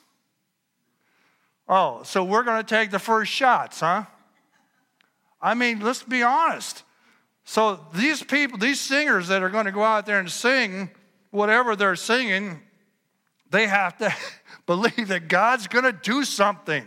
Oh, 1.69 2.03
so 2.03 2.25
we're 2.25 2.45
going 2.45 2.65
to 2.65 2.67
take 2.67 2.91
the 2.91 2.99
first 2.99 3.31
shots, 3.31 3.81
huh? 3.81 4.05
I 5.41 5.55
mean, 5.55 5.81
let's 5.81 6.03
be 6.03 6.23
honest. 6.23 6.83
So 7.45 7.81
these 7.95 8.23
people, 8.23 8.59
these 8.59 8.81
singers 8.81 9.29
that 9.29 9.43
are 9.43 9.51
going 9.51 9.67
to 9.67 9.73
go 9.73 9.83
out 9.83 10.07
there 10.07 10.19
and 10.19 10.31
sing, 10.31 10.91
whatever 11.31 11.77
they're 11.77 11.97
singing, 11.97 12.61
they 13.51 13.67
have 13.67 13.97
to 13.99 14.15
believe 14.67 15.09
that 15.09 15.29
God's 15.29 15.67
going 15.67 15.85
to 15.85 15.93
do 15.93 16.25
something, 16.25 16.85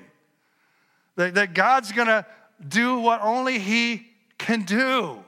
that, 1.16 1.36
that 1.36 1.54
God's 1.54 1.92
going 1.92 2.08
to 2.08 2.26
do 2.68 3.00
what 3.00 3.22
only 3.22 3.60
He 3.60 4.08
can 4.38 4.64
do, 4.64 5.24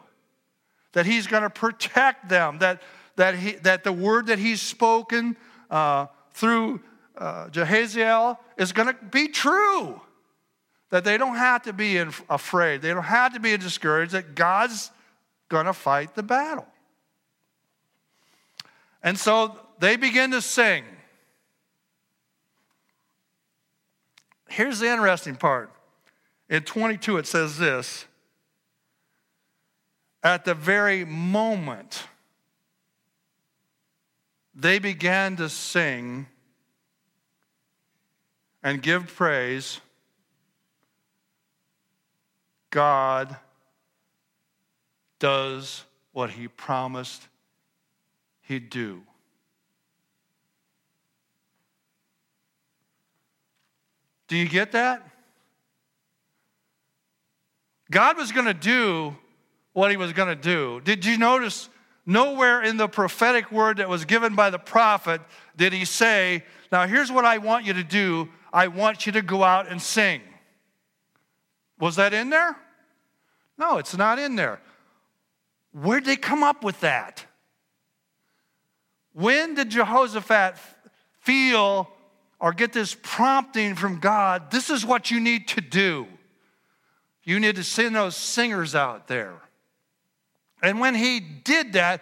that 0.93 1.05
He's 1.05 1.27
going 1.27 1.43
to 1.43 1.49
protect 1.49 2.29
them, 2.29 2.59
that, 2.59 2.81
that, 3.15 3.35
he, 3.35 3.51
that 3.53 3.83
the 3.83 3.93
word 3.93 4.27
that 4.27 4.39
He's 4.39 4.61
spoken 4.61 5.37
uh, 5.69 6.07
through 6.31 6.81
uh, 7.17 7.47
Jahaziel 7.47 8.37
is 8.57 8.71
going 8.71 8.87
to 8.87 9.05
be 9.05 9.27
true. 9.27 10.01
That 10.89 11.03
they 11.03 11.17
don't 11.17 11.37
have 11.37 11.63
to 11.63 11.73
be 11.73 11.97
afraid, 11.97 12.81
they 12.81 12.93
don't 12.93 13.03
have 13.03 13.33
to 13.33 13.39
be 13.39 13.57
discouraged, 13.57 14.11
that 14.11 14.35
God's 14.35 14.91
going 15.49 15.65
to 15.65 15.73
fight 15.73 16.13
the 16.13 16.23
battle. 16.23 16.67
And 19.01 19.17
so 19.17 19.57
they 19.79 19.95
begin 19.95 20.31
to 20.31 20.41
sing. 20.41 20.83
Here's 24.49 24.79
the 24.79 24.91
interesting 24.91 25.35
part. 25.35 25.71
In 26.47 26.61
22, 26.61 27.17
it 27.17 27.25
says 27.25 27.57
this 27.57 28.05
At 30.21 30.45
the 30.45 30.53
very 30.53 31.03
moment 31.05 32.07
they 34.53 34.77
began 34.77 35.35
to 35.37 35.49
sing 35.49 36.27
and 38.63 38.81
give 38.81 39.07
praise, 39.07 39.81
God 42.69 43.35
does 45.19 45.83
what 46.11 46.31
he 46.31 46.47
promised 46.47 47.27
he'd 48.41 48.69
do. 48.69 49.01
Do 54.27 54.37
you 54.37 54.47
get 54.47 54.71
that? 54.71 55.07
God 57.91 58.17
was 58.17 58.31
going 58.31 58.47
to 58.47 58.53
do 58.53 59.15
what 59.73 59.91
he 59.91 59.97
was 59.97 60.13
going 60.13 60.29
to 60.29 60.35
do. 60.35 60.81
Did 60.83 61.05
you 61.05 61.17
notice 61.17 61.69
nowhere 62.05 62.61
in 62.61 62.77
the 62.77 62.87
prophetic 62.87 63.51
word 63.51 63.77
that 63.77 63.89
was 63.89 64.05
given 64.05 64.35
by 64.35 64.49
the 64.49 64.59
prophet 64.59 65.21
did 65.55 65.73
he 65.73 65.85
say, 65.85 66.43
Now 66.71 66.87
here's 66.87 67.11
what 67.11 67.25
I 67.25 67.37
want 67.37 67.65
you 67.65 67.73
to 67.73 67.83
do 67.83 68.29
I 68.53 68.67
want 68.67 69.07
you 69.07 69.11
to 69.13 69.23
go 69.23 69.43
out 69.43 69.67
and 69.67 69.81
sing. 69.81 70.21
Was 71.79 71.95
that 71.95 72.13
in 72.13 72.29
there? 72.29 72.55
No, 73.57 73.79
it's 73.79 73.97
not 73.97 74.19
in 74.19 74.35
there. 74.35 74.61
Where'd 75.73 76.05
they 76.05 76.15
come 76.15 76.43
up 76.43 76.63
with 76.63 76.79
that? 76.81 77.25
When 79.13 79.55
did 79.55 79.71
Jehoshaphat 79.71 80.55
feel 81.21 81.89
or 82.39 82.53
get 82.53 82.73
this 82.73 82.95
prompting 83.01 83.75
from 83.75 83.99
God? 83.99 84.51
This 84.51 84.69
is 84.69 84.85
what 84.85 85.09
you 85.09 85.19
need 85.19 85.47
to 85.49 85.61
do. 85.61 86.07
You 87.23 87.39
need 87.39 87.55
to 87.55 87.63
send 87.63 87.95
those 87.95 88.15
singers 88.15 88.75
out 88.75 89.07
there. 89.07 89.33
And 90.61 90.79
when 90.79 90.93
he 90.93 91.19
did 91.19 91.73
that, 91.73 92.01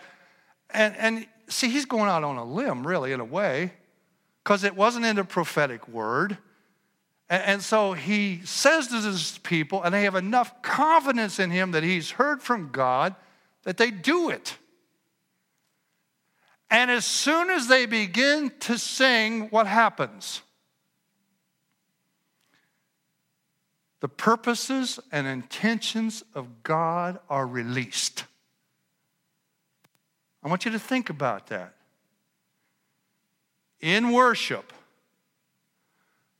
and, 0.70 0.96
and 0.98 1.28
see, 1.48 1.70
he's 1.70 1.86
going 1.86 2.10
out 2.10 2.24
on 2.24 2.38
a 2.38 2.46
limb, 2.46 2.86
really, 2.86 3.12
in 3.12 3.20
a 3.20 3.26
way, 3.26 3.74
because 4.44 4.64
it 4.64 4.76
wasn't 4.76 5.06
in 5.06 5.16
the 5.16 5.24
prophetic 5.24 5.88
word. 5.88 6.38
And, 7.30 7.62
so 7.62 7.94
he 7.94 8.42
says 8.44 8.88
to 8.88 9.00
his 9.00 9.38
people, 9.38 9.82
and 9.84 9.94
they 9.94 10.04
have 10.04 10.16
enough 10.16 10.62
confidence 10.62 11.40
in 11.40 11.50
him 11.50 11.72
that 11.72 11.82
he's 11.82 12.12
heard 12.12 12.42
from 12.42 12.72
God 12.72 13.16
that 13.64 13.78
they 13.78 13.90
do 13.90 14.30
it. 14.30 14.58
And 16.70 16.92
as 16.92 17.06
soon 17.06 17.50
as 17.50 17.68
they 17.68 17.86
begin 17.86 18.52
to 18.62 18.78
sing, 18.78 19.48
what 19.50 19.66
happens? 19.66 20.42
The 24.02 24.10
purposes 24.10 25.00
and 25.12 25.28
intentions 25.28 26.24
of 26.34 26.64
God 26.64 27.20
are 27.30 27.48
released. 27.48 28.26
I 30.44 30.50
want 30.50 30.66
you 30.66 30.72
to 30.72 30.80
think 30.80 31.10
about 31.10 31.48
that. 31.48 31.76
In 33.82 34.12
worship, 34.12 34.72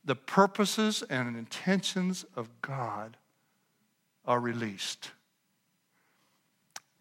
the 0.04 0.14
purposes 0.14 1.02
and 1.08 1.36
intentions 1.36 2.24
of 2.36 2.48
God 2.60 3.16
are 4.24 4.40
released. 4.40 5.10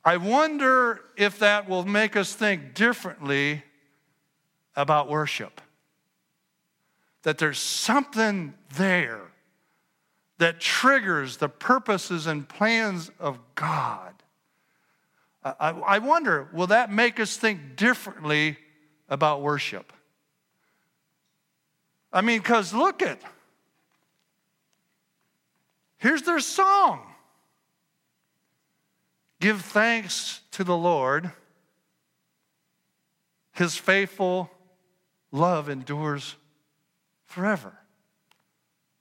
I 0.03 0.17
wonder 0.17 1.01
if 1.15 1.39
that 1.39 1.69
will 1.69 1.85
make 1.85 2.15
us 2.15 2.33
think 2.33 2.73
differently 2.73 3.63
about 4.75 5.09
worship. 5.09 5.61
That 7.23 7.37
there's 7.37 7.59
something 7.59 8.55
there 8.75 9.21
that 10.39 10.59
triggers 10.59 11.37
the 11.37 11.49
purposes 11.49 12.25
and 12.25 12.49
plans 12.49 13.11
of 13.19 13.37
God. 13.53 14.13
I, 15.43 15.69
I 15.69 15.99
wonder, 15.99 16.47
will 16.51 16.67
that 16.67 16.91
make 16.91 17.19
us 17.19 17.37
think 17.37 17.75
differently 17.75 18.57
about 19.07 19.43
worship? 19.43 19.93
I 22.13 22.21
mean, 22.21 22.39
because 22.39 22.73
look 22.73 23.01
at, 23.01 23.21
here's 25.97 26.23
their 26.23 26.39
song. 26.39 27.01
Give 29.39 29.61
thanks 29.61 30.41
to 30.51 30.63
the 30.63 30.77
Lord. 30.77 31.31
His 33.53 33.75
faithful 33.75 34.51
love 35.31 35.69
endures 35.69 36.35
forever. 37.25 37.73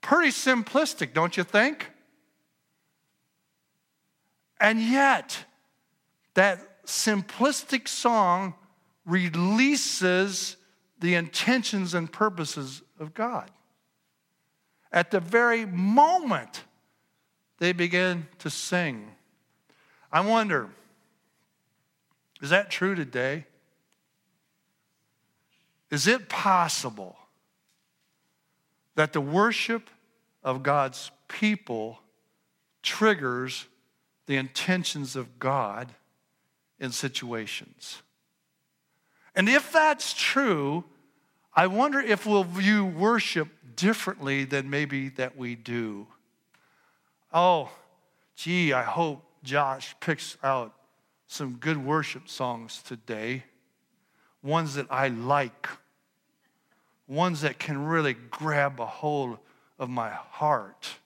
Pretty 0.01 0.31
simplistic, 0.31 1.12
don't 1.12 1.37
you 1.37 1.44
think? 1.44 1.90
And 4.61 4.81
yet, 4.81 5.44
that 6.35 6.85
simplistic 6.87 7.88
song 7.88 8.55
releases 9.05 10.57
the 11.01 11.14
intentions 11.14 11.94
and 11.94 12.11
purposes 12.11 12.83
of 13.01 13.15
God. 13.15 13.51
At 14.93 15.11
the 15.11 15.21
very 15.21 15.67
moment 15.67 16.65
they 17.59 17.73
begin 17.73 18.29
to 18.39 18.51
sing, 18.51 19.09
I 20.13 20.21
wonder, 20.21 20.69
is 22.41 22.51
that 22.51 22.71
true 22.71 22.95
today? 22.95 23.47
Is 25.91 26.07
it 26.07 26.29
possible 26.29 27.17
that 28.95 29.13
the 29.13 29.21
worship 29.21 29.91
of 30.43 30.63
God's 30.63 31.11
people 31.29 32.01
triggers 32.83 33.67
the 34.27 34.37
intentions 34.37 35.17
of 35.17 35.39
God 35.39 35.93
in 36.79 36.93
situations. 36.93 38.03
And 39.35 39.49
if 39.49 39.73
that's 39.73 40.15
true, 40.15 40.85
I 41.55 41.67
wonder 41.67 42.01
if 42.01 42.27
we'll 42.27 42.45
view 42.45 42.85
worship 42.85 43.49
differently 43.77 44.45
than 44.45 44.71
maybe 44.71 45.09
that 45.11 45.37
we 45.37 45.55
do. 45.57 46.07
Oh, 47.33 47.71
gee, 48.37 48.73
I 48.73 48.83
hope 48.83 49.23
Josh 49.43 49.95
picks 50.01 50.37
out 50.43 50.75
some 51.27 51.55
good 51.55 51.77
worship 51.77 52.29
songs 52.29 52.83
today, 52.83 53.45
ones 54.43 54.75
that 54.75 54.87
I 54.91 55.09
like, 55.09 55.69
ones 57.07 57.41
that 57.43 57.59
can 57.59 57.85
really 57.87 58.15
grab 58.15 58.81
a 58.81 58.87
hold 58.87 59.39
of 59.79 59.89
my 59.89 60.11
heart. 60.11 60.97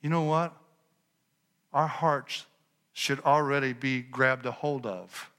You 0.00 0.10
know 0.10 0.22
what? 0.22 0.54
Our 1.72 1.86
hearts 1.86 2.46
should 2.92 3.20
already 3.20 3.72
be 3.72 4.00
grabbed 4.00 4.46
a 4.46 4.52
hold 4.52 4.86
of. 4.86 5.30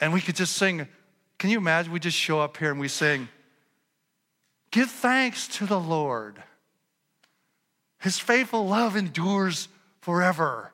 And 0.00 0.12
we 0.12 0.20
could 0.20 0.36
just 0.36 0.56
sing. 0.56 0.86
Can 1.38 1.50
you 1.50 1.58
imagine? 1.58 1.92
We 1.92 2.00
just 2.00 2.16
show 2.16 2.40
up 2.40 2.56
here 2.56 2.70
and 2.70 2.80
we 2.80 2.88
sing, 2.88 3.28
Give 4.70 4.90
thanks 4.90 5.46
to 5.58 5.66
the 5.66 5.78
Lord. 5.78 6.42
His 8.00 8.18
faithful 8.18 8.66
love 8.66 8.96
endures 8.96 9.68
forever. 10.00 10.72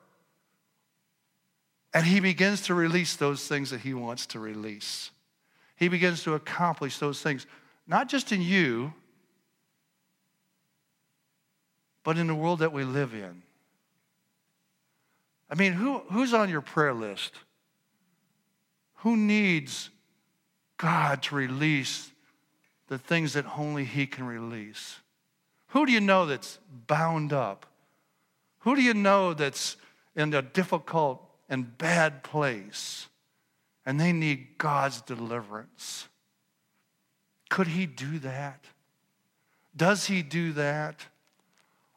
And 1.93 2.05
he 2.05 2.19
begins 2.19 2.61
to 2.63 2.73
release 2.73 3.15
those 3.15 3.47
things 3.47 3.69
that 3.69 3.81
he 3.81 3.93
wants 3.93 4.25
to 4.27 4.39
release. 4.39 5.11
He 5.75 5.87
begins 5.87 6.23
to 6.23 6.33
accomplish 6.33 6.97
those 6.97 7.21
things, 7.21 7.45
not 7.87 8.09
just 8.09 8.31
in 8.31 8.41
you, 8.41 8.93
but 12.03 12.17
in 12.17 12.27
the 12.27 12.35
world 12.35 12.59
that 12.59 12.73
we 12.73 12.83
live 12.83 13.13
in. 13.13 13.43
I 15.49 15.55
mean, 15.55 15.73
who, 15.73 15.99
who's 16.11 16.33
on 16.33 16.49
your 16.49 16.61
prayer 16.61 16.93
list? 16.93 17.33
Who 19.01 19.17
needs 19.17 19.89
God 20.77 21.23
to 21.23 21.35
release 21.35 22.11
the 22.87 22.97
things 22.97 23.33
that 23.33 23.45
only 23.57 23.85
He 23.85 24.07
can 24.07 24.25
release? 24.25 24.99
Who 25.67 25.85
do 25.85 25.91
you 25.91 26.01
know 26.01 26.25
that's 26.25 26.59
bound 26.87 27.33
up? 27.33 27.65
Who 28.59 28.75
do 28.75 28.81
you 28.81 28.93
know 28.93 29.33
that's 29.33 29.77
in 30.15 30.33
a 30.33 30.41
difficult 30.41 31.21
and 31.49 31.77
bad 31.77 32.23
place, 32.23 33.07
and 33.85 33.99
they 33.99 34.13
need 34.13 34.57
God's 34.57 35.01
deliverance. 35.01 36.07
Could 37.49 37.67
He 37.67 37.85
do 37.85 38.19
that? 38.19 38.63
Does 39.75 40.05
He 40.05 40.21
do 40.21 40.53
that? 40.53 41.05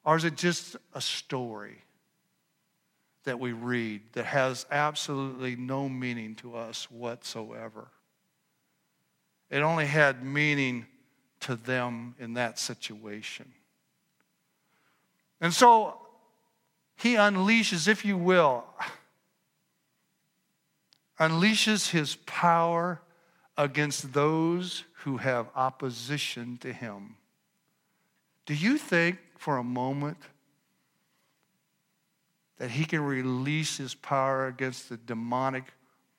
Or 0.05 0.17
is 0.17 0.25
it 0.25 0.37
just 0.37 0.77
a 0.93 1.01
story 1.01 1.79
that 3.25 3.41
we 3.41 3.53
read 3.53 4.03
that 4.13 4.27
has 4.27 4.67
absolutely 4.71 5.57
no 5.57 5.89
meaning 5.89 6.35
to 6.37 6.57
us 6.57 6.91
whatsoever? 6.91 7.89
It 9.51 9.61
only 9.61 9.87
had 9.87 10.25
meaning 10.25 10.87
to 11.41 11.57
them 11.57 12.15
in 12.19 12.35
that 12.35 12.59
situation. 12.59 13.53
And 15.41 15.53
so 15.53 15.99
he 16.97 17.15
unleashes, 17.15 17.89
if 17.89 18.05
you 18.05 18.17
will, 18.17 18.65
unleashes 21.19 21.91
his 21.91 22.17
power 22.27 23.01
against 23.57 24.13
those 24.13 24.85
who 25.05 25.19
have 25.19 25.49
opposition 25.55 26.57
to 26.59 26.73
him. 26.73 27.17
Do 28.47 28.55
you 28.55 28.79
think 28.79 29.19
for 29.37 29.59
a 29.59 29.65
moment 29.65 30.19
that 32.59 32.71
he 32.71 32.85
can 32.85 33.01
release 33.01 33.77
his 33.77 33.95
power 33.95 34.47
against 34.47 34.88
the 34.88 34.97
demonic 34.97 35.64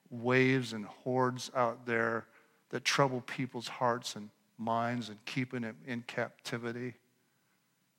waves 0.09 0.73
and 0.73 0.85
hordes 0.85 1.49
out 1.55 1.85
there 1.85 2.25
that 2.69 2.83
trouble 2.83 3.21
people's 3.21 3.67
hearts 3.67 4.15
and 4.15 4.29
minds 4.57 5.09
and 5.09 5.23
keeping 5.25 5.61
them 5.61 5.77
in 5.85 6.03
captivity? 6.07 6.95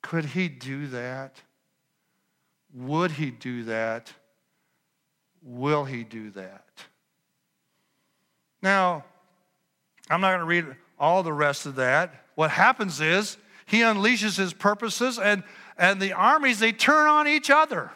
Could 0.02 0.24
he 0.26 0.48
do 0.48 0.86
that? 0.88 1.40
Would 2.74 3.12
he 3.12 3.30
do 3.30 3.64
that? 3.64 4.12
Will 5.42 5.84
he 5.84 6.04
do 6.04 6.30
that? 6.30 6.64
Now, 8.62 9.04
I'm 10.10 10.20
not 10.20 10.30
going 10.36 10.40
to 10.40 10.46
read 10.46 10.76
all 10.98 11.22
the 11.22 11.32
rest 11.32 11.66
of 11.66 11.76
that. 11.76 12.24
What 12.34 12.50
happens 12.50 13.00
is 13.00 13.36
he 13.64 13.80
unleashes 13.80 14.36
his 14.36 14.52
purposes, 14.52 15.18
and, 15.18 15.42
and 15.76 16.00
the 16.00 16.12
armies, 16.12 16.58
they 16.60 16.72
turn 16.72 17.06
on 17.06 17.26
each 17.26 17.50
other. 17.50 17.90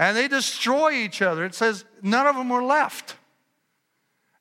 And 0.00 0.16
they 0.16 0.28
destroy 0.28 0.92
each 0.92 1.20
other. 1.20 1.44
It 1.44 1.54
says 1.54 1.84
none 2.00 2.26
of 2.26 2.34
them 2.34 2.48
were 2.48 2.62
left. 2.62 3.16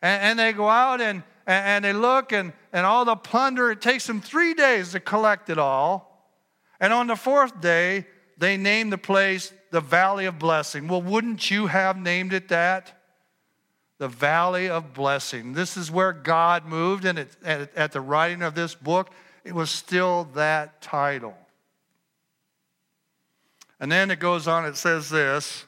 And, 0.01 0.23
and 0.23 0.39
they 0.39 0.53
go 0.53 0.69
out 0.69 1.01
and, 1.01 1.21
and, 1.45 1.83
they 1.83 1.91
look, 1.91 2.31
and, 2.31 2.53
and 2.71 2.85
all 2.85 3.03
the 3.03 3.17
plunder, 3.17 3.69
it 3.69 3.81
takes 3.81 4.07
them 4.07 4.21
three 4.21 4.53
days 4.53 4.93
to 4.93 5.01
collect 5.01 5.49
it 5.49 5.57
all. 5.57 6.31
And 6.79 6.93
on 6.93 7.07
the 7.07 7.17
fourth 7.17 7.59
day, 7.59 8.07
they 8.37 8.55
name 8.55 8.89
the 8.89 8.97
place 8.97 9.51
the 9.71 9.81
Valley 9.81 10.27
of 10.27 10.39
Blessing. 10.39 10.87
Well, 10.87 11.01
wouldn't 11.01 11.51
you 11.51 11.67
have 11.67 11.97
named 11.97 12.31
it 12.31 12.47
that? 12.47 12.97
The 13.97 14.07
Valley 14.07 14.69
of 14.69 14.93
Blessing. 14.93 15.51
This 15.51 15.75
is 15.75 15.91
where 15.91 16.13
God 16.13 16.65
moved, 16.65 17.03
and 17.03 17.19
it, 17.19 17.35
at, 17.43 17.75
at 17.75 17.91
the 17.91 17.99
writing 17.99 18.43
of 18.43 18.55
this 18.55 18.75
book, 18.75 19.09
it 19.43 19.53
was 19.53 19.69
still 19.69 20.29
that 20.35 20.81
title. 20.81 21.35
And 23.79 23.91
then 23.91 24.11
it 24.11 24.19
goes 24.19 24.47
on, 24.47 24.65
it 24.65 24.75
says 24.75 25.09
this 25.09 25.65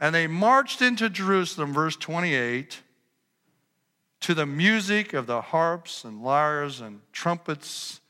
And 0.00 0.14
they 0.14 0.26
marched 0.26 0.82
into 0.82 1.08
Jerusalem, 1.08 1.72
verse 1.72 1.96
28, 1.96 2.80
to 4.20 4.34
the 4.34 4.46
music 4.46 5.12
of 5.12 5.26
the 5.26 5.40
harps 5.40 6.04
and 6.04 6.22
lyres 6.22 6.80
and 6.80 7.00
trumpets, 7.12 8.00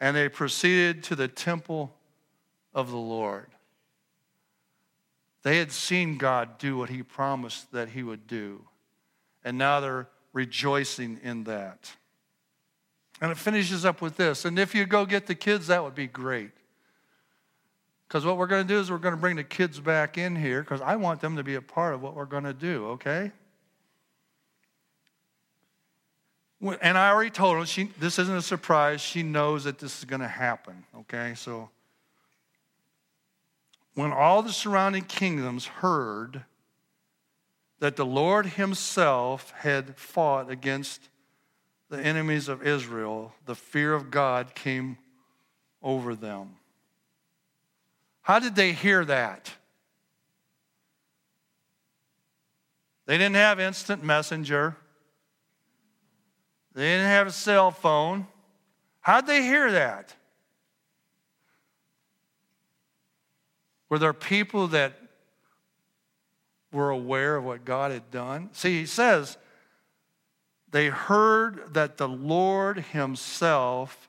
and 0.00 0.16
they 0.16 0.28
proceeded 0.28 1.02
to 1.04 1.16
the 1.16 1.28
temple 1.28 1.94
of 2.74 2.90
the 2.90 2.96
Lord. 2.96 3.48
They 5.42 5.58
had 5.58 5.72
seen 5.72 6.18
God 6.18 6.58
do 6.58 6.76
what 6.76 6.88
He 6.88 7.02
promised 7.02 7.72
that 7.72 7.90
He 7.90 8.02
would 8.02 8.26
do, 8.26 8.64
and 9.44 9.58
now 9.58 9.80
they're 9.80 10.08
rejoicing 10.32 11.18
in 11.22 11.44
that. 11.44 11.92
And 13.20 13.30
it 13.30 13.38
finishes 13.38 13.84
up 13.84 14.00
with 14.00 14.16
this. 14.16 14.44
And 14.44 14.58
if 14.58 14.74
you 14.74 14.84
go 14.84 15.06
get 15.06 15.26
the 15.26 15.34
kids, 15.34 15.68
that 15.68 15.84
would 15.84 15.94
be 15.94 16.08
great. 16.08 16.50
Because 18.12 18.26
what 18.26 18.36
we're 18.36 18.46
going 18.46 18.68
to 18.68 18.68
do 18.68 18.78
is 18.78 18.90
we're 18.90 18.98
going 18.98 19.14
to 19.14 19.20
bring 19.20 19.36
the 19.36 19.42
kids 19.44 19.80
back 19.80 20.18
in 20.18 20.36
here 20.36 20.60
because 20.60 20.82
I 20.82 20.96
want 20.96 21.22
them 21.22 21.36
to 21.36 21.42
be 21.42 21.54
a 21.54 21.62
part 21.62 21.94
of 21.94 22.02
what 22.02 22.14
we're 22.14 22.26
going 22.26 22.44
to 22.44 22.52
do, 22.52 22.88
okay? 22.88 23.32
And 26.82 26.98
I 26.98 27.08
already 27.08 27.30
told 27.30 27.56
her, 27.56 27.64
she, 27.64 27.84
this 27.98 28.18
isn't 28.18 28.36
a 28.36 28.42
surprise. 28.42 29.00
She 29.00 29.22
knows 29.22 29.64
that 29.64 29.78
this 29.78 30.00
is 30.00 30.04
going 30.04 30.20
to 30.20 30.28
happen, 30.28 30.84
okay? 30.94 31.32
So 31.34 31.70
when 33.94 34.12
all 34.12 34.42
the 34.42 34.52
surrounding 34.52 35.04
kingdoms 35.04 35.64
heard 35.64 36.44
that 37.78 37.96
the 37.96 38.04
Lord 38.04 38.44
Himself 38.44 39.54
had 39.56 39.96
fought 39.96 40.50
against 40.50 41.08
the 41.88 41.98
enemies 41.98 42.48
of 42.48 42.62
Israel, 42.62 43.32
the 43.46 43.54
fear 43.54 43.94
of 43.94 44.10
God 44.10 44.54
came 44.54 44.98
over 45.82 46.14
them. 46.14 46.56
How 48.22 48.38
did 48.38 48.54
they 48.54 48.72
hear 48.72 49.04
that? 49.04 49.52
They 53.06 53.18
didn't 53.18 53.34
have 53.34 53.60
instant 53.60 54.02
messenger. 54.02 54.76
They 56.74 56.82
didn't 56.82 57.08
have 57.08 57.26
a 57.26 57.32
cell 57.32 57.70
phone. 57.70 58.26
How'd 59.00 59.26
they 59.26 59.42
hear 59.42 59.72
that? 59.72 60.14
Were 63.88 63.98
there 63.98 64.14
people 64.14 64.68
that 64.68 64.94
were 66.72 66.90
aware 66.90 67.36
of 67.36 67.44
what 67.44 67.64
God 67.64 67.90
had 67.90 68.10
done? 68.10 68.48
See, 68.52 68.78
he 68.78 68.86
says, 68.86 69.36
they 70.70 70.86
heard 70.86 71.74
that 71.74 71.98
the 71.98 72.08
Lord 72.08 72.78
Himself 72.78 74.08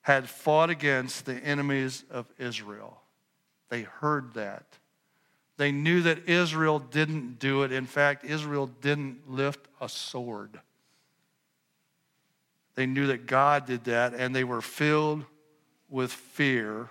had 0.00 0.28
fought 0.28 0.70
against 0.70 1.26
the 1.26 1.36
enemies 1.36 2.02
of 2.10 2.26
Israel. 2.38 3.00
They 3.68 3.82
heard 3.82 4.34
that. 4.34 4.64
They 5.56 5.72
knew 5.72 6.02
that 6.02 6.28
Israel 6.28 6.78
didn't 6.78 7.38
do 7.38 7.62
it. 7.62 7.72
In 7.72 7.86
fact, 7.86 8.24
Israel 8.24 8.66
didn't 8.66 9.30
lift 9.30 9.66
a 9.80 9.88
sword. 9.88 10.60
They 12.74 12.86
knew 12.86 13.06
that 13.06 13.26
God 13.26 13.66
did 13.66 13.84
that, 13.84 14.12
and 14.12 14.36
they 14.36 14.44
were 14.44 14.60
filled 14.60 15.24
with 15.88 16.12
fear 16.12 16.90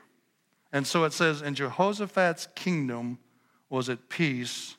and 0.75 0.85
so 0.85 1.05
it 1.05 1.13
says, 1.13 1.41
and 1.41 1.55
Jehoshaphat's 1.55 2.49
kingdom 2.53 3.17
was 3.69 3.87
at 3.87 4.09
peace, 4.09 4.75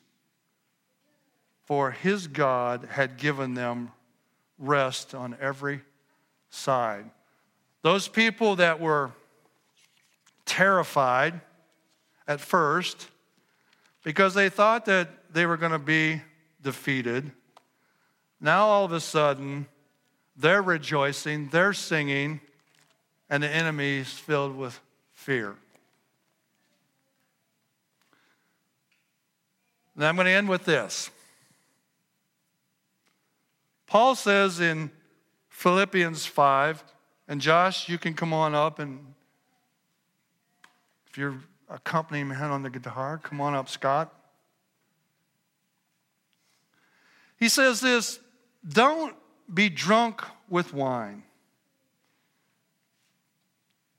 for 1.65 1.89
his 1.89 2.27
God 2.27 2.87
had 2.91 3.17
given 3.17 3.55
them 3.55 3.91
rest 4.59 5.15
on 5.15 5.35
every 5.41 5.81
side. 6.51 7.09
Those 7.81 8.07
people 8.07 8.57
that 8.57 8.79
were 8.79 9.09
terrified 10.45 11.41
at 12.27 12.41
first 12.41 13.07
because 14.03 14.33
they 14.33 14.49
thought 14.49 14.85
that 14.85 15.09
they 15.33 15.45
were 15.45 15.57
going 15.57 15.71
to 15.71 15.79
be 15.79 16.21
defeated, 16.61 17.31
now 18.39 18.65
all 18.67 18.85
of 18.85 18.91
a 18.91 18.99
sudden 18.99 19.67
they're 20.35 20.61
rejoicing, 20.61 21.49
they're 21.49 21.73
singing, 21.73 22.39
and 23.29 23.41
the 23.41 23.49
enemy 23.49 23.97
is 23.97 24.11
filled 24.11 24.55
with 24.55 24.79
fear. 25.13 25.55
And 29.95 30.05
I'm 30.05 30.15
going 30.15 30.25
to 30.25 30.31
end 30.31 30.47
with 30.47 30.63
this. 30.63 31.09
Paul 33.87 34.15
says 34.15 34.59
in 34.59 34.91
Philippians 35.49 36.25
5, 36.25 36.83
and 37.27 37.41
Josh, 37.41 37.89
you 37.89 37.97
can 37.97 38.13
come 38.13 38.31
on 38.31 38.53
up 38.53 38.79
and 38.79 38.99
if 41.09 41.17
you're 41.17 41.39
accompanying 41.69 42.29
me 42.29 42.35
on 42.35 42.63
the 42.63 42.69
guitar, 42.69 43.17
come 43.17 43.41
on 43.41 43.53
up, 43.53 43.69
Scott. 43.69 44.13
He 47.37 47.49
says 47.49 47.81
this 47.81 48.19
don't 48.67 49.15
be 49.53 49.69
drunk 49.69 50.23
with 50.49 50.73
wine 50.73 51.23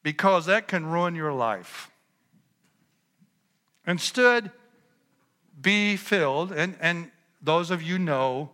because 0.03 0.47
that 0.47 0.69
can 0.69 0.87
ruin 0.87 1.15
your 1.15 1.33
life. 1.33 1.91
Instead, 3.87 4.51
be 5.61 5.97
filled, 5.97 6.53
and, 6.53 6.77
and 6.81 7.11
those 7.41 7.71
of 7.71 7.83
you 7.83 7.99
know 7.99 8.51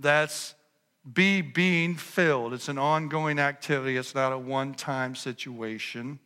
that's 0.00 0.54
be 1.12 1.40
being 1.40 1.94
filled. 1.94 2.52
It's 2.52 2.68
an 2.68 2.78
ongoing 2.78 3.38
activity, 3.38 3.96
it's 3.96 4.14
not 4.14 4.32
a 4.32 4.38
one 4.38 4.74
time 4.74 5.14
situation. 5.14 6.18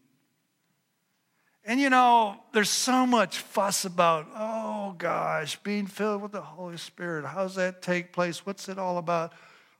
And 1.68 1.78
you 1.78 1.90
know, 1.90 2.34
there's 2.52 2.70
so 2.70 3.04
much 3.04 3.40
fuss 3.40 3.84
about, 3.84 4.26
oh 4.34 4.94
gosh, 4.96 5.56
being 5.56 5.86
filled 5.86 6.22
with 6.22 6.32
the 6.32 6.40
Holy 6.40 6.78
Spirit. 6.78 7.26
How 7.26 7.42
does 7.42 7.56
that 7.56 7.82
take 7.82 8.10
place? 8.10 8.46
What's 8.46 8.70
it 8.70 8.78
all 8.78 8.96
about? 8.96 9.34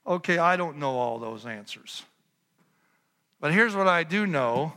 Okay, 0.07 0.37
I 0.37 0.57
don't 0.57 0.77
know 0.77 0.99
all 0.99 1.19
those 1.19 1.47
answers. 1.47 2.05
But 3.41 3.55
here's 3.55 3.75
what 3.75 3.89
I 3.89 4.05
do 4.05 4.27
know 4.27 4.75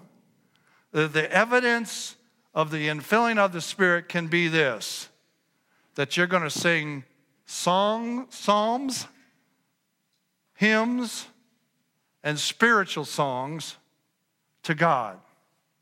that 0.93 1.12
the 1.12 1.30
evidence 1.30 2.16
of 2.55 2.72
the 2.72 2.88
infilling 2.88 3.38
of 3.38 3.51
the 3.51 3.62
Spirit 3.62 4.07
can 4.07 4.28
be 4.28 4.47
this 4.47 5.09
that 5.95 6.16
you're 6.16 6.28
going 6.28 6.43
to 6.43 6.49
sing 6.49 7.03
song, 7.45 8.28
psalms, 8.30 9.05
hymns, 10.53 11.28
and 12.24 12.39
spiritual 12.39 13.03
songs 13.03 13.76
to 14.64 14.74
God. 14.74 15.20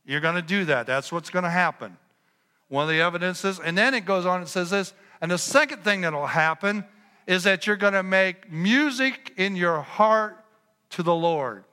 You're 0.10 0.22
going 0.22 0.38
to 0.38 0.42
do 0.42 0.66
that. 0.66 0.88
That's 0.88 1.12
what's 1.12 1.30
going 1.30 1.44
to 1.44 1.52
happen. 1.52 1.96
One 2.68 2.82
of 2.82 2.90
the 2.90 3.00
evidences. 3.00 3.60
And 3.60 3.78
then 3.78 3.94
it 3.94 4.06
goes 4.06 4.26
on 4.26 4.40
and 4.40 4.50
says 4.50 4.72
this. 4.72 4.92
And 5.22 5.30
the 5.30 5.38
second 5.38 5.84
thing 5.84 6.02
that 6.02 6.14
will 6.14 6.26
happen 6.26 6.84
is 7.28 7.44
that 7.44 7.68
you're 7.68 7.76
going 7.76 7.94
to 7.94 8.02
make 8.02 8.52
music 8.52 9.34
in 9.38 9.56
your 9.56 9.82
heart 9.82 10.44
to 10.92 11.04
the 11.04 11.14
Lord. 11.14 11.64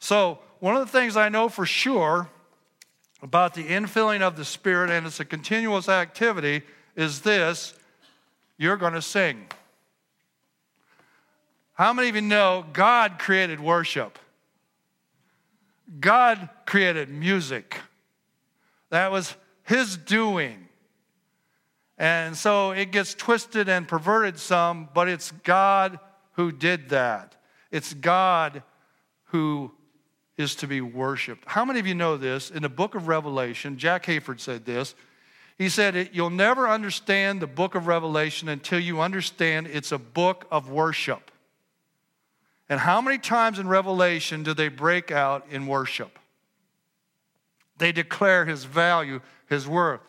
So, 0.00 0.40
one 0.58 0.74
of 0.74 0.84
the 0.84 0.90
things 0.90 1.16
I 1.16 1.28
know 1.28 1.48
for 1.48 1.64
sure 1.64 2.28
about 3.22 3.54
the 3.54 3.62
infilling 3.62 4.22
of 4.22 4.36
the 4.36 4.44
Spirit, 4.44 4.90
and 4.90 5.06
it's 5.06 5.20
a 5.20 5.24
continuous 5.24 5.88
activity, 5.88 6.62
is 6.96 7.20
this 7.20 7.74
you're 8.58 8.76
going 8.76 8.94
to 8.94 9.02
sing. 9.02 9.46
How 11.74 11.92
many 11.92 12.08
of 12.08 12.16
you 12.16 12.22
know 12.22 12.64
God 12.72 13.20
created 13.20 13.60
worship? 13.60 14.18
God 16.00 16.48
created 16.66 17.08
music. 17.08 17.78
That 18.90 19.10
was 19.10 19.34
His 19.62 19.96
doing. 19.96 20.68
And 21.98 22.36
so 22.36 22.72
it 22.72 22.92
gets 22.92 23.14
twisted 23.14 23.68
and 23.68 23.88
perverted 23.88 24.38
some, 24.38 24.88
but 24.92 25.08
it's 25.08 25.30
God 25.30 25.98
who 26.32 26.52
did 26.52 26.90
that. 26.90 27.34
It's 27.70 27.94
God 27.94 28.62
who 29.26 29.72
is 30.36 30.54
to 30.56 30.66
be 30.66 30.80
worshiped. 30.80 31.44
How 31.46 31.64
many 31.64 31.80
of 31.80 31.86
you 31.86 31.94
know 31.94 32.16
this? 32.16 32.50
In 32.50 32.62
the 32.62 32.68
book 32.68 32.94
of 32.94 33.08
Revelation, 33.08 33.78
Jack 33.78 34.04
Hayford 34.04 34.40
said 34.40 34.66
this. 34.66 34.94
He 35.56 35.70
said, 35.70 36.10
You'll 36.12 36.30
never 36.30 36.68
understand 36.68 37.40
the 37.40 37.46
book 37.46 37.74
of 37.74 37.86
Revelation 37.86 38.48
until 38.48 38.78
you 38.78 39.00
understand 39.00 39.66
it's 39.68 39.92
a 39.92 39.98
book 39.98 40.46
of 40.50 40.70
worship. 40.70 41.30
And 42.68 42.80
how 42.80 43.00
many 43.00 43.18
times 43.18 43.58
in 43.58 43.68
Revelation 43.68 44.42
do 44.42 44.52
they 44.54 44.68
break 44.68 45.10
out 45.10 45.46
in 45.50 45.66
worship? 45.66 46.18
They 47.78 47.92
declare 47.92 48.44
his 48.44 48.64
value, 48.64 49.20
his 49.48 49.68
worth, 49.68 50.00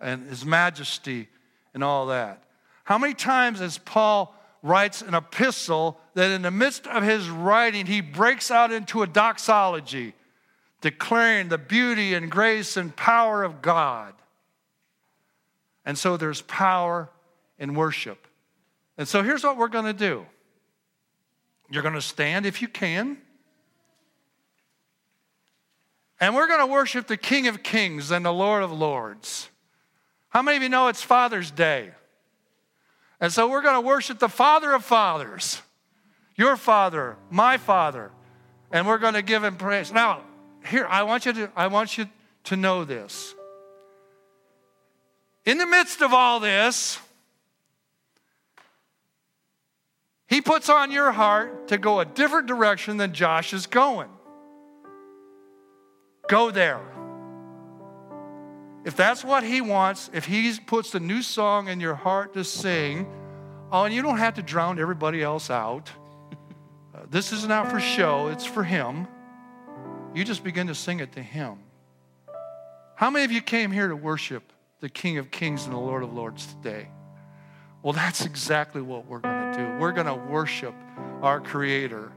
and 0.00 0.28
his 0.28 0.44
majesty, 0.44 1.28
and 1.74 1.84
all 1.84 2.06
that. 2.06 2.42
How 2.84 2.98
many 2.98 3.14
times 3.14 3.60
as 3.60 3.78
Paul 3.78 4.34
writes 4.62 5.02
an 5.02 5.14
epistle 5.14 6.00
that 6.14 6.30
in 6.30 6.42
the 6.42 6.50
midst 6.50 6.86
of 6.86 7.02
his 7.02 7.28
writing, 7.28 7.86
he 7.86 8.00
breaks 8.00 8.50
out 8.50 8.72
into 8.72 9.02
a 9.02 9.06
doxology, 9.06 10.14
declaring 10.80 11.48
the 11.48 11.58
beauty 11.58 12.14
and 12.14 12.30
grace 12.30 12.76
and 12.76 12.94
power 12.96 13.44
of 13.44 13.62
God? 13.62 14.14
And 15.84 15.96
so 15.96 16.16
there's 16.16 16.42
power 16.42 17.08
in 17.58 17.74
worship. 17.74 18.26
And 18.98 19.06
so 19.06 19.22
here's 19.22 19.44
what 19.44 19.56
we're 19.56 19.68
going 19.68 19.86
to 19.86 19.92
do. 19.92 20.26
You're 21.70 21.82
going 21.82 21.94
to 21.94 22.02
stand 22.02 22.46
if 22.46 22.60
you 22.60 22.68
can. 22.68 23.18
And 26.18 26.34
we're 26.34 26.48
going 26.48 26.60
to 26.60 26.66
worship 26.66 27.06
the 27.06 27.16
King 27.16 27.48
of 27.48 27.62
Kings 27.62 28.10
and 28.10 28.24
the 28.24 28.32
Lord 28.32 28.62
of 28.62 28.72
Lords. 28.72 29.48
How 30.28 30.42
many 30.42 30.56
of 30.58 30.62
you 30.62 30.68
know 30.68 30.88
it's 30.88 31.02
Father's 31.02 31.50
Day? 31.50 31.90
And 33.20 33.32
so 33.32 33.48
we're 33.48 33.62
going 33.62 33.74
to 33.74 33.86
worship 33.86 34.18
the 34.18 34.28
Father 34.28 34.72
of 34.72 34.84
Fathers, 34.84 35.62
your 36.36 36.56
Father, 36.56 37.16
my 37.30 37.56
Father, 37.56 38.10
and 38.70 38.86
we're 38.86 38.98
going 38.98 39.14
to 39.14 39.22
give 39.22 39.44
him 39.44 39.56
praise. 39.56 39.92
Now, 39.92 40.22
here, 40.66 40.86
I 40.86 41.04
want 41.04 41.26
you 41.26 41.32
to, 41.34 41.52
I 41.56 41.68
want 41.68 41.96
you 41.96 42.06
to 42.44 42.56
know 42.56 42.84
this. 42.84 43.34
In 45.44 45.58
the 45.58 45.66
midst 45.66 46.02
of 46.02 46.12
all 46.12 46.40
this, 46.40 46.98
He 50.30 50.40
puts 50.40 50.68
on 50.68 50.92
your 50.92 51.10
heart 51.10 51.68
to 51.68 51.76
go 51.76 51.98
a 51.98 52.04
different 52.04 52.46
direction 52.46 52.96
than 52.98 53.12
Josh 53.12 53.52
is 53.52 53.66
going. 53.66 54.08
Go 56.28 56.52
there. 56.52 56.80
If 58.84 58.94
that's 58.94 59.24
what 59.24 59.42
he 59.42 59.60
wants, 59.60 60.08
if 60.14 60.26
he 60.26 60.56
puts 60.64 60.92
the 60.92 61.00
new 61.00 61.20
song 61.20 61.66
in 61.66 61.80
your 61.80 61.96
heart 61.96 62.32
to 62.34 62.44
sing, 62.44 63.10
oh, 63.72 63.82
and 63.82 63.92
you 63.92 64.02
don't 64.02 64.18
have 64.18 64.34
to 64.34 64.42
drown 64.42 64.78
everybody 64.78 65.20
else 65.20 65.50
out. 65.50 65.90
Uh, 66.94 67.00
this 67.10 67.32
is 67.32 67.46
not 67.48 67.68
for 67.68 67.80
show, 67.80 68.28
it's 68.28 68.46
for 68.46 68.62
him. 68.62 69.08
You 70.14 70.24
just 70.24 70.44
begin 70.44 70.68
to 70.68 70.76
sing 70.76 71.00
it 71.00 71.10
to 71.12 71.22
him. 71.22 71.58
How 72.94 73.10
many 73.10 73.24
of 73.24 73.32
you 73.32 73.42
came 73.42 73.72
here 73.72 73.88
to 73.88 73.96
worship 73.96 74.52
the 74.78 74.88
King 74.88 75.18
of 75.18 75.32
Kings 75.32 75.64
and 75.64 75.74
the 75.74 75.78
Lord 75.78 76.04
of 76.04 76.12
Lords 76.12 76.46
today? 76.46 76.88
Well, 77.82 77.92
that's 77.92 78.26
exactly 78.26 78.82
what 78.82 79.06
we're 79.06 79.20
going 79.20 79.52
to 79.52 79.58
do. 79.58 79.78
We're 79.78 79.92
going 79.92 80.06
to 80.06 80.14
worship 80.14 80.74
our 81.22 81.40
Creator, 81.40 82.12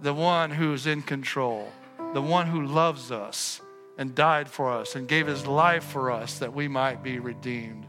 the 0.00 0.14
one 0.14 0.50
who's 0.50 0.86
in 0.86 1.02
control, 1.02 1.70
the 2.14 2.22
one 2.22 2.46
who 2.46 2.66
loves 2.66 3.10
us 3.10 3.60
and 3.98 4.14
died 4.14 4.48
for 4.48 4.72
us 4.72 4.96
and 4.96 5.06
gave 5.06 5.26
his 5.26 5.46
life 5.46 5.84
for 5.84 6.10
us 6.10 6.38
that 6.38 6.52
we 6.52 6.68
might 6.68 7.02
be 7.02 7.18
redeemed. 7.18 7.86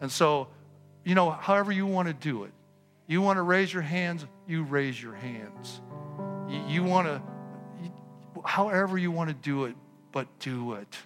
And 0.00 0.10
so, 0.10 0.48
you 1.04 1.14
know, 1.14 1.30
however 1.30 1.72
you 1.72 1.86
want 1.86 2.08
to 2.08 2.14
do 2.14 2.44
it, 2.44 2.52
you 3.06 3.22
want 3.22 3.36
to 3.36 3.42
raise 3.42 3.72
your 3.72 3.82
hands, 3.82 4.26
you 4.48 4.64
raise 4.64 5.00
your 5.00 5.14
hands. 5.14 5.80
You, 6.48 6.82
want 6.82 7.06
to, 7.06 7.22
however 8.44 8.98
you 8.98 9.10
want 9.10 9.30
to 9.30 9.34
do 9.34 9.64
it, 9.64 9.74
but 10.12 10.26
do 10.38 10.74
it 10.74 10.96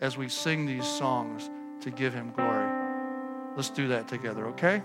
as 0.00 0.16
we 0.16 0.28
sing 0.28 0.66
these 0.66 0.86
songs 0.86 1.50
to 1.82 1.90
give 1.90 2.14
him 2.14 2.32
glory. 2.32 2.67
Let's 3.58 3.70
do 3.70 3.88
that 3.88 4.06
together, 4.06 4.46
okay? 4.50 4.84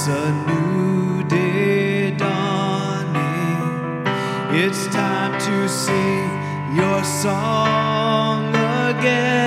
It's 0.00 0.08
a 0.08 0.32
new 0.48 1.22
day 1.24 2.12
dawning. 2.12 4.02
It's 4.64 4.86
time 4.86 5.38
to 5.38 5.68
sing 5.68 6.74
your 6.74 7.04
song 7.04 8.48
again. 8.48 9.39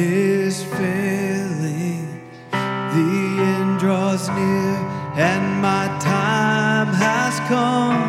is 0.00 0.64
failing. 0.64 2.06
The 2.50 3.10
end 3.52 3.78
draws 3.78 4.28
near, 4.28 4.76
and 5.30 5.60
my 5.60 5.86
time 6.00 6.88
has 7.06 7.34
come. 7.52 8.00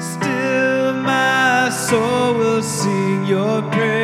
Still, 0.00 0.92
my 0.94 1.70
soul 1.70 2.34
will 2.34 2.62
sing 2.62 3.26
your 3.26 3.62
praise. 3.72 4.03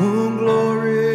Oh, 0.00 0.30
glory. 0.30 1.07